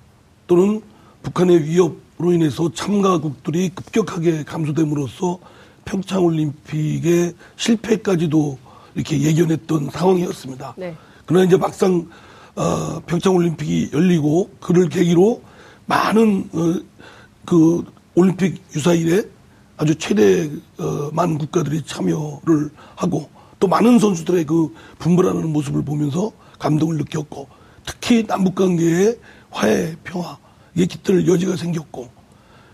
또는 0.47 0.81
북한의 1.23 1.65
위협으로 1.65 2.33
인해서 2.33 2.73
참가국들이 2.73 3.69
급격하게 3.75 4.45
감소됨으로써 4.45 5.39
평창 5.89 6.23
올림픽의 6.23 7.33
실패까지도 7.57 8.59
이렇게 8.95 9.23
예견했던 9.23 9.89
상황이었습니다. 9.91 10.75
네. 10.77 10.95
그러나 11.25 11.47
이제 11.47 11.57
막상 11.57 12.07
어, 12.55 13.01
평창 13.07 13.35
올림픽이 13.35 13.91
열리고 13.95 14.51
그를 14.61 14.91
계기로 14.91 15.41
많은 15.87 16.51
어, 16.53 16.81
그 17.47 17.85
올림픽 18.15 18.63
유사일에 18.75 19.23
아주 19.79 19.95
최대 19.95 20.51
어, 20.79 21.11
많은 21.13 21.39
국가들이 21.39 21.83
참여를 21.87 22.71
하고 22.95 23.31
또 23.59 23.67
많은 23.67 23.99
선수들의 23.99 24.45
그 24.45 24.75
분발하는 24.99 25.51
모습을 25.51 25.83
보면서 25.83 26.33
감동을 26.59 26.99
느꼈고 26.99 27.49
특히 27.87 28.27
남북 28.27 28.57
관계의 28.57 29.19
화해 29.51 29.97
평화 30.05 30.37
이게 30.75 30.85
깃들 30.85 31.27
여지가 31.27 31.57
생겼고 31.57 32.11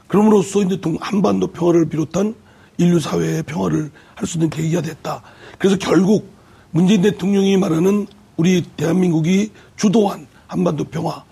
그럼으로써 0.09 0.63
이제 0.63 0.81
동 0.81 0.97
한반도 1.01 1.47
평화를 1.49 1.89
비롯한 1.89 2.35
인류 2.79 2.99
사회의 3.01 3.43
평화를 3.43 3.91
할 4.15 4.27
수 4.27 4.39
있는 4.39 4.51
계기가 4.51 4.81
됐다. 4.83 5.23
그래서 5.59 5.77
결국 5.79 6.29
문재인 6.71 7.03
대통령이 7.03 7.57
말하는 7.57 8.07
우리 8.37 8.63
대한민국이 8.77 9.53
주도한 9.77 10.27
한반도 10.47 10.85
평화 10.85 11.25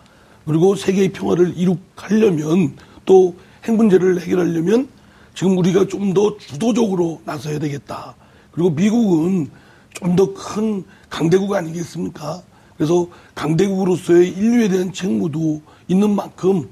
그리고 0.46 0.74
세계의 0.76 1.12
평화를 1.12 1.54
이룩하려면 1.56 2.76
또 3.04 3.34
핵 3.62 3.76
문제를 3.76 4.20
해결하려면 4.20 4.88
지금 5.36 5.56
우리가 5.56 5.86
좀 5.86 6.12
더 6.14 6.36
주도적으로 6.36 7.20
나서야 7.24 7.60
되겠다. 7.60 8.14
그리고 8.50 8.70
미국은 8.70 9.48
좀 9.94 10.16
더 10.16 10.34
큰 10.34 10.84
강대국 11.08 11.54
아니겠습니까? 11.54 12.42
그래서 12.76 13.06
강대국으로서의 13.36 14.30
인류에 14.30 14.68
대한 14.68 14.92
책무도 14.92 15.62
있는 15.86 16.10
만큼 16.10 16.68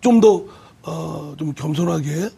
좀 0.00 0.20
더, 0.20 0.42
어, 0.84 1.34
좀 1.38 1.52
겸손하게 1.52 2.30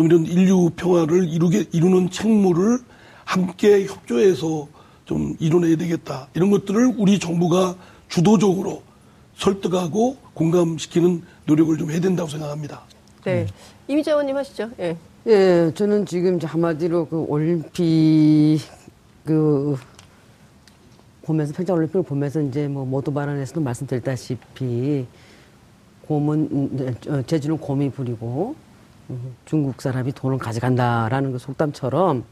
또 0.00 0.06
이런 0.06 0.24
인류 0.24 0.70
평화를 0.76 1.28
이루게, 1.28 1.66
이루는 1.72 2.08
책무를 2.08 2.78
함께 3.26 3.84
협조해서 3.84 4.66
좀 5.04 5.36
이뤄내야 5.38 5.76
되겠다. 5.76 6.28
이런 6.32 6.50
것들을 6.50 6.94
우리 6.96 7.18
정부가 7.18 7.76
주도적으로 8.08 8.82
설득하고 9.36 10.16
공감시키는 10.32 11.22
노력을 11.44 11.76
좀 11.76 11.90
해야 11.90 12.00
된다고 12.00 12.30
생각합니다. 12.30 12.80
네. 13.24 13.46
이미자 13.88 14.12
의원님 14.12 14.36
하시죠. 14.36 14.70
예. 14.80 14.96
예, 15.26 15.70
저는 15.74 16.06
지금 16.06 16.38
한마디로 16.42 17.06
그 17.06 17.26
올림픽 17.28 18.60
그 19.24 19.76
보면서 21.24 21.52
평창 21.52 21.76
올림픽을 21.76 22.04
보면서 22.04 22.40
이제 22.40 22.66
뭐 22.68 22.86
모두 22.86 23.12
발언에서도 23.12 23.60
말씀드렸다시피 23.60 25.06
곰은 26.06 26.96
제주는 27.26 27.58
곰이 27.58 27.90
부리고 27.90 28.54
음, 28.56 28.69
중국 29.44 29.80
사람이 29.80 30.12
돈을 30.12 30.38
가져간다라는 30.38 31.32
그 31.32 31.38
속담처럼 31.38 32.24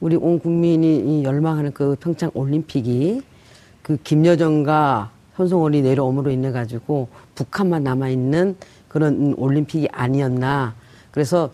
우리 0.00 0.16
온 0.16 0.38
국민이 0.38 1.24
열망하는 1.24 1.72
그 1.72 1.96
평창 2.00 2.30
올림픽이 2.34 3.22
그 3.82 3.96
김여정과 4.02 5.10
현송월이 5.36 5.82
내려옴으로 5.82 6.30
인해 6.30 6.50
가지고 6.50 7.08
북한만 7.34 7.84
남아 7.84 8.08
있는 8.08 8.56
그런 8.88 9.34
올림픽이 9.36 9.88
아니었나. 9.92 10.74
그래서 11.10 11.50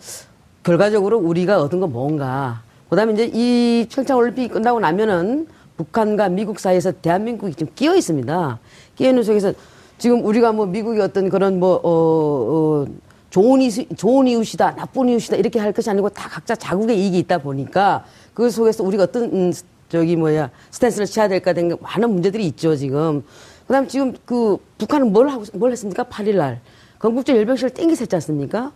결과적으로 0.63 1.19
우리가 1.19 1.61
얻은 1.61 1.79
건 1.79 1.91
뭔가. 1.91 2.63
그다음에 2.89 3.13
이제 3.13 3.31
이 3.33 3.87
평창 3.91 4.17
올림픽이 4.17 4.47
끝나고 4.47 4.79
나면은 4.79 5.47
북한과 5.77 6.29
미국 6.29 6.59
사이에서 6.59 6.91
대한민국이 6.91 7.53
지금 7.55 7.73
끼어 7.75 7.95
있습니다. 7.95 8.59
끼어 8.95 9.09
있는 9.09 9.23
속에서 9.23 9.53
지금 9.97 10.25
우리가 10.25 10.51
뭐 10.51 10.65
미국이 10.65 10.99
어떤 10.99 11.29
그런 11.29 11.59
뭐, 11.59 11.75
어, 11.75 11.89
어, 11.89 12.85
좋은, 13.33 13.63
이, 13.63 13.71
좋은 13.95 14.27
이웃이다, 14.27 14.75
나쁜 14.75 15.09
이웃이다, 15.09 15.37
이렇게 15.37 15.59
할 15.59 15.73
것이 15.73 15.89
아니고 15.89 16.07
다 16.09 16.29
각자 16.29 16.53
자국의 16.55 16.99
이익이 16.99 17.17
있다 17.17 17.39
보니까 17.39 18.05
그 18.35 18.51
속에서 18.51 18.83
우리가 18.83 19.03
어떤, 19.05 19.23
음, 19.23 19.51
저기 19.89 20.15
뭐야, 20.15 20.51
스탠스를 20.69 21.07
취해야 21.07 21.27
될까 21.27 21.51
된 21.51 21.75
많은 21.81 22.11
문제들이 22.11 22.45
있죠, 22.47 22.75
지금. 22.75 23.23
그다음 23.65 23.87
지금 23.87 24.13
그 24.25 24.57
북한은 24.77 25.11
뭘 25.11 25.29
하고 25.29 25.45
뭘 25.53 25.71
했습니까? 25.71 26.03
8일 26.03 26.35
날 26.35 26.59
건국절 26.99 27.35
열병식을 27.37 27.71
땡기서 27.71 28.01
했지 28.01 28.15
않습니까? 28.17 28.71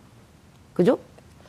그죠? 0.74 0.98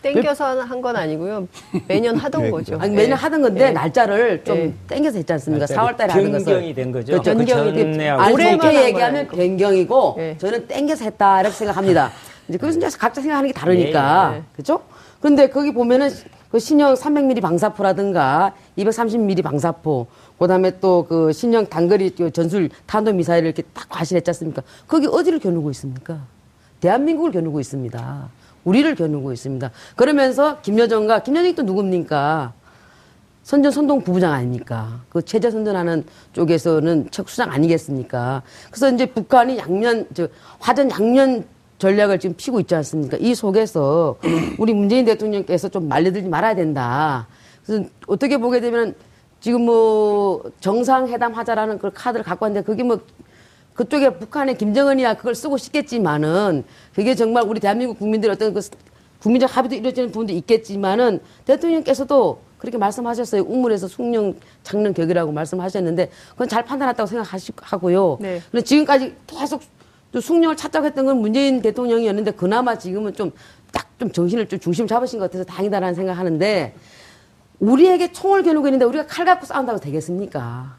땡겨서 0.03 0.61
한 0.61 0.83
건 0.83 0.95
아니고요. 0.97 1.49
매년 1.89 2.17
하던 2.17 2.43
네, 2.43 2.51
거죠. 2.51 2.77
아니, 2.79 2.95
매년 2.95 3.11
네. 3.11 3.15
하던 3.17 3.43
건데 3.43 3.65
네. 3.67 3.71
날짜를 3.73 4.45
좀 4.45 4.57
네. 4.57 4.75
땡겨서 4.87 5.17
했지 5.17 5.33
않습니까? 5.33 5.65
4월 5.67 5.97
달에 5.97 6.13
하는 6.13 6.31
것을. 6.33 6.45
변경이 6.45 6.75
된 6.75 6.93
거죠. 6.93 7.13
그렇죠. 7.21 7.35
변경이 7.39 7.73
된. 7.73 8.33
오래게 8.33 8.85
얘기하면 8.85 9.29
변경이고 9.29 10.15
네. 10.19 10.37
저는 10.39 10.69
땡겨서 10.69 11.05
했다 11.05 11.41
이렇게 11.41 11.57
생각합니다. 11.57 12.13
이제 12.49 12.59
그래서 12.59 12.79
이제 12.79 12.89
각자 12.97 13.21
생각하는 13.21 13.49
게 13.49 13.53
다르니까. 13.53 14.31
네. 14.31 14.43
그렇죠? 14.53 14.83
그런데 15.21 15.49
거기 15.49 15.73
보면은 15.73 16.11
그 16.51 16.59
신형 16.59 16.95
300mm 16.95 17.43
방사포라든가 17.43 18.55
230mm 18.79 19.43
방사포, 19.43 20.07
그다음에 20.39 20.79
또 20.81 21.07
그 21.09 21.33
신형 21.33 21.67
단거리 21.67 22.15
전술 22.33 22.71
탄도 22.87 23.13
미사일을 23.13 23.47
이렇게 23.49 23.63
딱 23.75 23.89
과실했지 23.89 24.31
않습니까? 24.31 24.63
거기 24.87 25.07
어디를 25.07 25.41
겨누고 25.41 25.71
있습니까? 25.73 26.21
대한민국을 26.81 27.33
겨누고 27.33 27.61
있습니다. 27.61 28.29
우리를 28.65 28.95
겨누고 28.95 29.33
있습니다. 29.33 29.71
그러면서 29.97 30.61
김여정과 30.61 31.23
김여정이 31.23 31.55
또 31.55 31.63
누굽니까? 31.63 32.53
선전 33.43 33.73
선동 33.73 34.03
부부장 34.03 34.33
아닙니까? 34.33 35.01
그 35.09 35.23
체제 35.23 35.51
선전하는 35.51 36.05
쪽에서는 36.35 37.11
척수장 37.11 37.51
아니겠습니까? 37.51 38.43
그래서 38.71 38.91
이제 38.91 39.07
북한이 39.07 39.59
양면 39.59 40.07
저 40.13 40.29
화전 40.59 40.91
양면 40.91 41.47
전략을 41.79 42.19
지금 42.19 42.35
피고 42.37 42.61
있지 42.61 42.75
않습니까? 42.75 43.17
이 43.21 43.35
속에서 43.35 44.17
우리 44.59 44.75
문재인 44.75 45.05
대통령께서 45.05 45.69
좀 45.69 45.89
말려들지 45.89 46.29
말아야 46.29 46.55
된다. 46.55 47.29
그래서 47.65 47.85
어떻게 48.07 48.39
보게 48.39 48.61
되면 48.61 48.95
지금 49.41 49.63
뭐 49.63 50.43
정상회담 50.61 51.33
하자라는 51.33 51.79
그 51.79 51.91
카드를 51.93 52.25
갖고 52.25 52.45
왔는데 52.45 52.67
그게 52.67 52.83
뭐 52.83 53.01
그쪽에 53.75 54.19
북한의 54.19 54.59
김정은이야 54.59 55.15
그걸 55.15 55.37
쓰고 55.37 55.57
싶겠지만은 55.57 56.65
그게 56.95 57.15
정말 57.15 57.45
우리 57.45 57.61
대한민국 57.61 58.01
국민들의 58.01 58.35
어떤 58.35 58.53
그 58.53 58.61
국민적 59.21 59.57
합의도 59.57 59.77
이루어지는 59.77 60.11
부분도 60.11 60.33
있겠지만은 60.33 61.21
대통령께서도 61.45 62.41
그렇게 62.59 62.77
말씀하셨어요. 62.77 63.43
우물에서 63.43 63.87
숭령 63.87 64.35
장령 64.65 64.95
격이라고 64.95 65.31
말씀하셨는데 65.31 66.11
그건 66.33 66.49
잘 66.49 66.65
판단했다고 66.65 67.07
생각하고요. 67.07 68.19
네. 68.21 68.43
그런데 68.51 68.65
지금까지 68.65 69.15
계속 69.29 69.63
또 70.13 70.21
숭령을 70.21 70.57
찾자고 70.57 70.87
했던 70.87 71.07
건 71.07 71.21
문재인 71.21 71.61
대통령이었는데 71.63 72.33
그나마 72.33 72.79
지금은 72.79 73.15
좀딱좀 73.15 74.13
정신을 74.13 74.49
좀 74.49 74.59
중심 74.59 74.87
잡으신 74.87 75.19
것 75.19 75.27
같아서 75.27 75.45
다행이다라는 75.45 75.95
생각하는데 75.95 76.75
우리에게 77.61 78.13
총을 78.13 78.43
겨누고 78.43 78.69
있는데 78.69 78.85
우리가 78.85 79.07
칼 79.07 79.25
갖고 79.25 79.45
싸운다고 79.47 79.81
되겠습니까? 79.81 80.77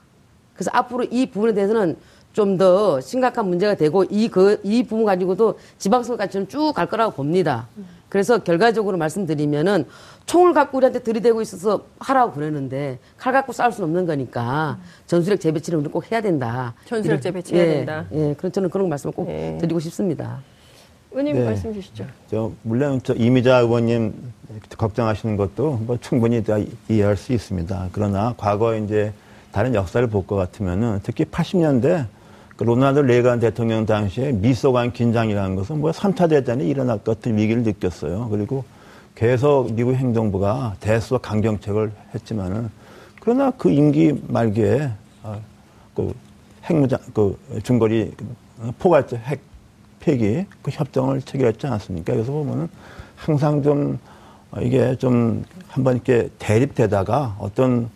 그래서 0.53 0.71
앞으로 0.73 1.05
이 1.05 1.25
부분에 1.29 1.53
대해서는 1.53 1.97
좀 2.33 2.57
더 2.57 3.01
심각한 3.01 3.47
문제가 3.47 3.75
되고 3.75 4.03
이, 4.05 4.29
그, 4.29 4.61
이 4.63 4.83
부분 4.83 5.05
가지고도 5.05 5.59
지방선거까지 5.77 6.47
쭉갈 6.47 6.85
거라고 6.87 7.13
봅니다. 7.13 7.67
그래서 8.09 8.39
결과적으로 8.39 8.97
말씀드리면은 8.97 9.85
총을 10.25 10.53
갖고 10.53 10.77
우리한테 10.77 10.99
들이대고 10.99 11.41
있어서 11.41 11.85
하라고 11.99 12.33
그러는데 12.33 12.99
칼 13.17 13.33
갖고 13.33 13.53
싸울 13.53 13.71
수는 13.71 13.89
없는 13.89 14.05
거니까 14.05 14.77
전술핵 15.07 15.39
재배치를 15.39 15.79
우리 15.79 15.89
꼭 15.89 16.11
해야 16.11 16.21
된다. 16.21 16.73
전술핵 16.87 17.21
재배치 17.21 17.55
해야 17.55 17.63
예, 17.63 17.73
된다. 17.75 18.05
예, 18.11 18.33
그런 18.37 18.51
저는 18.51 18.69
그런 18.69 18.89
말씀을 18.89 19.13
꼭 19.13 19.29
예. 19.29 19.57
드리고 19.61 19.79
싶습니다. 19.79 20.41
의원님 21.11 21.35
네. 21.35 21.45
말씀 21.45 21.73
주시죠. 21.73 22.05
저 22.29 22.51
물론 22.63 22.99
저 23.03 23.13
이미자 23.15 23.59
의원님 23.59 24.13
걱정하시는 24.77 25.37
것도 25.37 25.79
뭐 25.85 25.97
충분히 26.01 26.43
다 26.43 26.57
이해할 26.87 27.17
수 27.17 27.33
있습니다. 27.33 27.89
그러나 27.91 28.33
과거 28.37 28.75
이제 28.75 29.11
다른 29.51 29.73
역사를 29.73 30.05
볼 30.07 30.27
것 30.27 30.35
같으면은 30.35 30.99
특히 31.01 31.25
80년대 31.25 32.05
그 32.59 32.65
로나ल्드 32.65 32.99
레이간 32.99 33.39
대통령 33.39 33.85
당시에 33.85 34.33
미소 34.33 34.73
간 34.73 34.91
긴장이라는 34.91 35.55
것은 35.55 35.79
뭐 35.79 35.91
3차 35.91 36.29
대전이 36.29 36.67
일어날 36.67 36.97
것 36.97 37.15
같은 37.15 37.37
위기를 37.37 37.63
느꼈어요. 37.63 38.27
그리고 38.27 38.65
계속 39.15 39.71
미국 39.71 39.95
행정부가 39.95 40.75
대수와 40.81 41.21
강경책을 41.21 41.89
했지만은 42.13 42.69
그러나 43.21 43.49
그 43.51 43.69
임기 43.69 44.23
말기에 44.27 44.91
아, 45.23 45.39
그 45.95 46.13
핵무장 46.65 46.99
그 47.13 47.39
중거리 47.63 48.11
포괄적 48.77 49.19
핵 49.19 49.39
폐기 50.01 50.45
그 50.61 50.69
협정을 50.69 51.21
체결했지 51.21 51.65
않았습니까? 51.65 52.11
그래서 52.11 52.29
보면은 52.33 52.67
항상 53.15 53.63
좀 53.63 53.97
이게 54.59 54.97
좀 54.97 55.45
한번 55.69 55.93
이렇게 55.93 56.27
대립되다가 56.39 57.37
어떤 57.39 57.89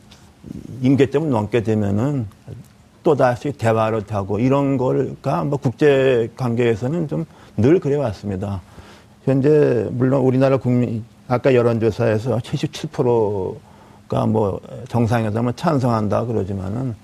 임계점을 0.82 1.30
넘게 1.30 1.64
되면은 1.64 2.28
또다시 3.04 3.51
대화를 3.51 4.04
하고 4.10 4.39
이런 4.39 4.78
걸가 4.78 5.43
뭐 5.43 5.58
국제 5.58 6.30
관계에서는 6.36 7.08
좀 7.08 7.26
늘 7.56 7.80
그래 7.80 7.95
왔습니다. 7.97 8.62
현재 9.26 9.88
물론 9.91 10.22
우리나라 10.22 10.58
국민 10.58 11.04
아까 11.28 11.54
여론조사에서 11.54 12.38
77%가 12.39 14.26
뭐 14.26 14.60
정상회담을 14.89 15.54
찬성한다 15.54 16.26
그러지만은 16.26 16.95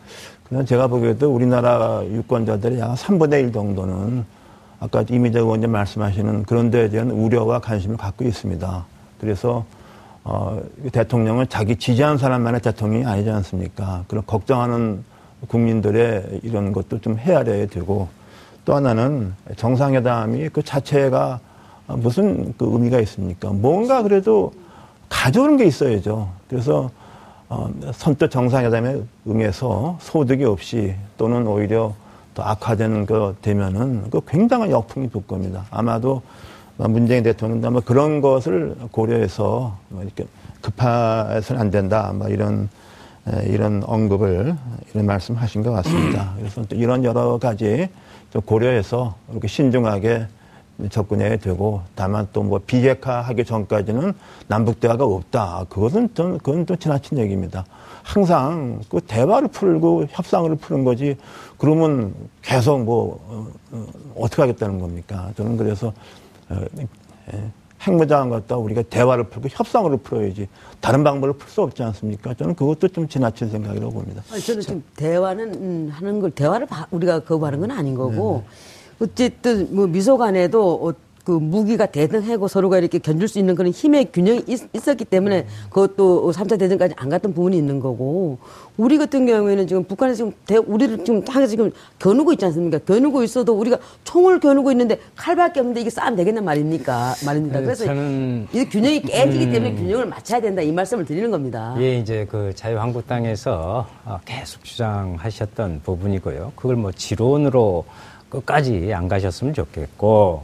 그냥 0.47 0.65
제가 0.65 0.87
보기에도 0.87 1.33
우리나라 1.33 2.03
유권자들이 2.03 2.79
약 2.79 2.95
3분의 2.95 3.43
1 3.45 3.51
정도는 3.53 4.25
아까 4.79 5.03
이미자 5.07 5.39
의원님 5.39 5.71
말씀하시는 5.71 6.43
그런 6.43 6.71
데에 6.71 6.89
대한 6.89 7.11
우려와 7.11 7.59
관심을 7.59 7.97
갖고 7.97 8.25
있습니다. 8.25 8.85
그래서 9.21 9.65
어, 10.23 10.59
대통령은 10.91 11.47
자기 11.47 11.75
지지하는 11.75 12.17
사람만의 12.17 12.61
대통령이 12.61 13.05
아니지 13.05 13.29
않습니까? 13.29 14.03
그런 14.07 14.25
걱정하는 14.25 15.03
국민들의 15.47 16.41
이런 16.43 16.71
것도 16.71 16.99
좀 16.99 17.17
헤아려야 17.17 17.67
되고 17.67 18.07
또 18.65 18.75
하나는 18.75 19.33
정상회담이 19.55 20.49
그 20.49 20.61
자체가 20.63 21.39
무슨 21.87 22.53
그 22.57 22.69
의미가 22.71 22.99
있습니까? 23.01 23.49
뭔가 23.49 24.03
그래도 24.03 24.51
가져오는 25.07 25.57
게 25.57 25.65
있어야죠. 25.65 26.29
그래서 26.47 26.91
어, 27.47 27.67
선뜻 27.93 28.29
정상회담에 28.29 29.01
응해서 29.27 29.97
소득이 29.99 30.45
없이 30.45 30.93
또는 31.17 31.47
오히려 31.47 31.95
더 32.35 32.43
악화되는 32.43 33.07
거 33.07 33.33
되면은 33.41 34.11
그 34.11 34.21
굉장한 34.27 34.69
역풍이 34.69 35.09
불 35.09 35.25
겁니다. 35.25 35.65
아마도 35.71 36.21
문재인 36.77 37.23
대통령도 37.23 37.67
아마 37.67 37.79
그런 37.79 38.21
것을 38.21 38.75
고려해서 38.91 39.77
뭐 39.89 40.03
이렇게 40.03 40.25
급해서는 40.61 41.59
안 41.59 41.71
된다. 41.71 42.13
뭐 42.13 42.29
이런 42.29 42.69
이런 43.45 43.83
언급을 43.85 44.55
이런 44.93 45.05
말씀하신 45.05 45.63
것 45.63 45.71
같습니다. 45.71 46.33
그래서 46.39 46.63
또 46.63 46.75
이런 46.75 47.03
여러 47.03 47.37
가지 47.37 47.89
좀 48.31 48.41
고려해서 48.41 49.15
이렇게 49.31 49.47
신중하게 49.47 50.27
접근해야 50.89 51.35
되고 51.37 51.81
다만 51.95 52.27
또 52.31 52.41
뭐 52.43 52.59
비핵화하기 52.65 53.43
전까지는 53.45 54.13
남북 54.47 54.79
대화가 54.79 55.03
없다. 55.05 55.65
그것은 55.69 56.13
좀 56.13 56.37
그건 56.37 56.65
또 56.65 56.75
지나친 56.75 57.17
얘기입니다. 57.17 57.65
항상 58.03 58.79
그 58.89 59.01
대화를 59.01 59.49
풀고 59.49 60.05
협상을 60.09 60.55
푸는 60.55 60.83
거지. 60.85 61.17
그러면 61.57 62.13
계속 62.41 62.81
뭐 62.83 63.19
어, 63.27 63.47
어, 63.71 63.85
어떻게 64.15 64.41
하겠다는 64.41 64.79
겁니까? 64.79 65.31
저는 65.35 65.57
그래서 65.57 65.91
어, 66.49 66.55
예. 67.33 67.43
핵무장한 67.81 68.29
것다 68.29 68.57
우리가 68.57 68.81
대화를 68.83 69.25
풀고 69.25 69.47
협상으로 69.51 69.97
풀어야지 69.97 70.47
다른 70.81 71.03
방법을 71.03 71.33
풀 71.33 71.49
수 71.49 71.61
없지 71.61 71.81
않습니까? 71.83 72.33
저는 72.33 72.55
그것도 72.55 72.89
좀 72.89 73.07
지나친 73.07 73.49
생각이라고 73.49 73.91
봅니다. 73.91 74.21
아니, 74.31 74.41
저는 74.41 74.61
좀 74.61 74.83
대화는 74.95 75.53
음, 75.55 75.89
하는 75.91 76.19
걸 76.19 76.31
대화를 76.31 76.67
우리가 76.91 77.19
거부하는 77.21 77.59
건 77.59 77.71
아닌 77.71 77.95
거고 77.95 78.43
네네. 78.99 79.11
어쨌든 79.11 79.75
뭐 79.75 79.87
미소 79.87 80.17
간에도 80.17 80.93
그 81.23 81.31
무기가 81.31 81.85
대등하고 81.85 82.47
서로가 82.47 82.77
이렇게 82.77 82.97
견줄 82.99 83.27
수 83.27 83.39
있는 83.39 83.55
그런 83.55 83.71
힘의 83.71 84.11
균형이 84.11 84.43
있, 84.47 84.87
었기 84.87 85.05
때문에 85.05 85.45
그것도 85.69 86.31
3차 86.31 86.57
대전까지 86.57 86.95
안 86.97 87.09
갔던 87.09 87.33
부분이 87.33 87.57
있는 87.57 87.79
거고 87.79 88.39
우리 88.77 88.97
같은 88.97 89.25
경우에는 89.25 89.67
지금 89.67 89.83
북한에서 89.83 90.15
지금 90.15 90.33
대, 90.45 90.57
우리를 90.57 91.03
지금 91.03 91.23
향해서 91.27 91.51
지금 91.51 91.71
겨누고 91.99 92.33
있지 92.33 92.45
않습니까? 92.45 92.79
겨누고 92.79 93.23
있어도 93.23 93.53
우리가 93.53 93.77
총을 94.03 94.39
겨누고 94.39 94.71
있는데 94.71 94.99
칼밖에 95.15 95.59
없는데 95.59 95.81
이게 95.81 95.89
싸움 95.89 96.15
되겠냐 96.15 96.41
말입니까? 96.41 97.15
말입니다. 97.25 97.59
네, 97.59 97.65
그래서 97.65 97.85
저는 97.85 98.47
이 98.53 98.65
균형이 98.65 99.01
깨지기 99.01 99.45
음, 99.45 99.51
때문에 99.51 99.75
균형을 99.75 100.05
맞춰야 100.05 100.39
된다 100.41 100.61
이 100.61 100.71
말씀을 100.71 101.05
드리는 101.05 101.29
겁니다. 101.29 101.75
예, 101.79 101.97
이제 101.97 102.25
그 102.29 102.53
자유한국당에서 102.55 103.87
어, 104.05 104.19
계속 104.25 104.63
주장하셨던 104.63 105.81
부분이고요. 105.83 106.53
그걸 106.55 106.75
뭐 106.75 106.91
지론으로 106.91 107.85
끝까지 108.29 108.93
안 108.93 109.07
가셨으면 109.07 109.53
좋겠고 109.53 110.43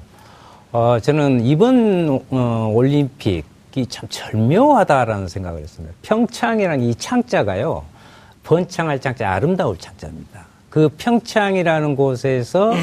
어, 0.78 1.00
저는 1.00 1.46
이번 1.46 2.22
어, 2.32 2.70
올림픽이 2.74 3.86
참 3.88 4.10
절묘하다라는 4.10 5.30
생각을 5.30 5.62
했습니다. 5.62 5.96
평창이라는 6.02 6.84
이 6.84 6.94
창자가요, 6.96 7.86
번창할 8.44 9.00
창자, 9.00 9.32
아름다울 9.32 9.78
창자입니다. 9.78 10.46
그 10.70 10.90
평창이라는 10.98 11.96
곳에서 11.96 12.74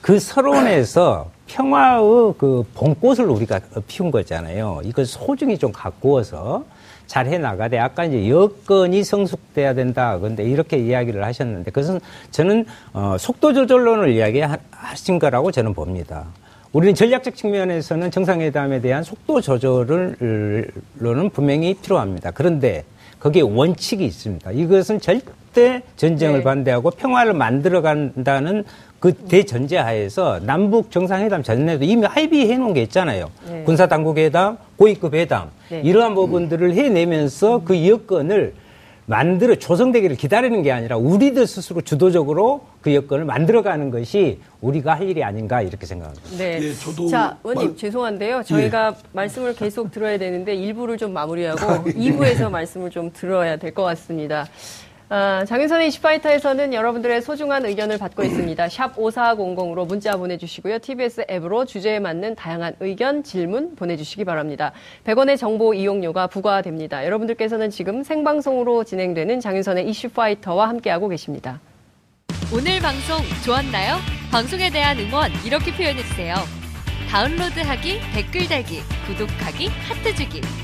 그 0.00 0.18
서론에서 0.18 1.30
평화의 1.46 2.32
그 2.38 2.64
봄꽃을 2.72 3.26
우리가 3.26 3.60
피운 3.88 4.10
거잖아요. 4.10 4.80
이걸 4.82 5.04
소중히 5.04 5.58
좀 5.58 5.70
가꾸어서 5.70 6.64
잘 7.06 7.26
해나가되 7.26 7.78
아까 7.78 8.06
이제 8.06 8.26
여건이 8.26 9.04
성숙돼야 9.04 9.74
된다. 9.74 10.16
그런데 10.18 10.44
이렇게 10.44 10.78
이야기를 10.78 11.22
하셨는데 11.22 11.72
그것은 11.72 12.00
저는 12.30 12.64
어, 12.94 13.16
속도 13.18 13.52
조절론을 13.52 14.12
이야기하신 14.12 15.18
거라고 15.18 15.52
저는 15.52 15.74
봅니다. 15.74 16.24
우리는 16.74 16.92
전략적 16.96 17.36
측면에서는 17.36 18.10
정상회담에 18.10 18.80
대한 18.80 19.04
속도 19.04 19.40
조절을로는 19.40 21.30
분명히 21.32 21.74
필요합니다. 21.74 22.32
그런데 22.32 22.82
거기에 23.20 23.42
원칙이 23.42 24.04
있습니다. 24.04 24.50
이것은 24.50 24.98
절대 24.98 25.82
전쟁을 25.94 26.38
네. 26.40 26.44
반대하고 26.44 26.90
평화를 26.90 27.32
만들어 27.32 27.80
간다는 27.80 28.64
그 28.98 29.12
대전제 29.12 29.76
하에서 29.76 30.40
남북 30.40 30.90
정상회담 30.90 31.44
전에도 31.44 31.84
이미 31.84 32.06
합의해 32.06 32.58
놓은 32.58 32.74
게 32.74 32.82
있잖아요. 32.82 33.30
네. 33.48 33.62
군사 33.62 33.86
당국 33.86 34.18
회담, 34.18 34.58
고위급 34.76 35.14
회담 35.14 35.50
네. 35.68 35.80
이러한 35.80 36.16
부분들을 36.16 36.74
해내면서 36.74 37.62
그 37.64 37.86
여건을 37.86 38.52
만들어 39.06 39.54
조성되기를 39.56 40.16
기다리는 40.16 40.62
게 40.62 40.72
아니라 40.72 40.96
우리들 40.96 41.46
스스로 41.46 41.82
주도적으로 41.82 42.64
그 42.80 42.94
여건을 42.94 43.24
만들어가는 43.26 43.90
것이 43.90 44.40
우리가 44.62 44.94
할 44.94 45.08
일이 45.08 45.22
아닌가 45.22 45.60
이렇게 45.60 45.84
생각합니다. 45.84 46.30
네. 46.38 46.58
예, 46.62 46.72
저도 46.72 47.08
자, 47.08 47.36
의원님 47.44 47.68
말... 47.68 47.76
죄송한데요. 47.76 48.42
저희가 48.44 48.94
예. 48.96 49.02
말씀을 49.12 49.54
계속 49.54 49.90
들어야 49.90 50.16
되는데 50.18 50.56
1부를 50.56 50.98
좀 50.98 51.12
마무리하고 51.12 51.60
2부에서 51.92 52.50
말씀을 52.50 52.90
좀 52.90 53.10
들어야 53.12 53.56
될 53.56 53.74
것 53.74 53.82
같습니다. 53.82 54.46
아, 55.10 55.44
장윤선의 55.44 55.88
이슈파이터에서는 55.88 56.72
여러분들의 56.72 57.20
소중한 57.20 57.66
의견을 57.66 57.98
받고 57.98 58.22
있습니다. 58.24 58.68
샵 58.70 58.96
5400으로 58.96 59.86
문자 59.86 60.16
보내주시고요. 60.16 60.78
TBS 60.78 61.26
앱으로 61.30 61.66
주제에 61.66 62.00
맞는 62.00 62.34
다양한 62.36 62.76
의견, 62.80 63.22
질문 63.22 63.76
보내주시기 63.76 64.24
바랍니다. 64.24 64.72
100원의 65.04 65.38
정보 65.38 65.74
이용료가 65.74 66.28
부과됩니다. 66.28 67.04
여러분들께서는 67.04 67.70
지금 67.70 68.02
생방송으로 68.02 68.84
진행되는 68.84 69.40
장윤선의 69.40 69.88
이슈파이터와 69.90 70.68
함께하고 70.68 71.08
계십니다. 71.08 71.60
오늘 72.52 72.80
방송 72.80 73.18
좋았나요? 73.44 73.96
방송에 74.30 74.70
대한 74.70 74.98
응원 74.98 75.30
이렇게 75.44 75.70
표현해주세요. 75.72 76.34
다운로드하기, 77.10 78.00
댓글 78.14 78.48
달기, 78.48 78.80
구독하기, 79.06 79.68
하트 79.68 80.14
주기. 80.14 80.63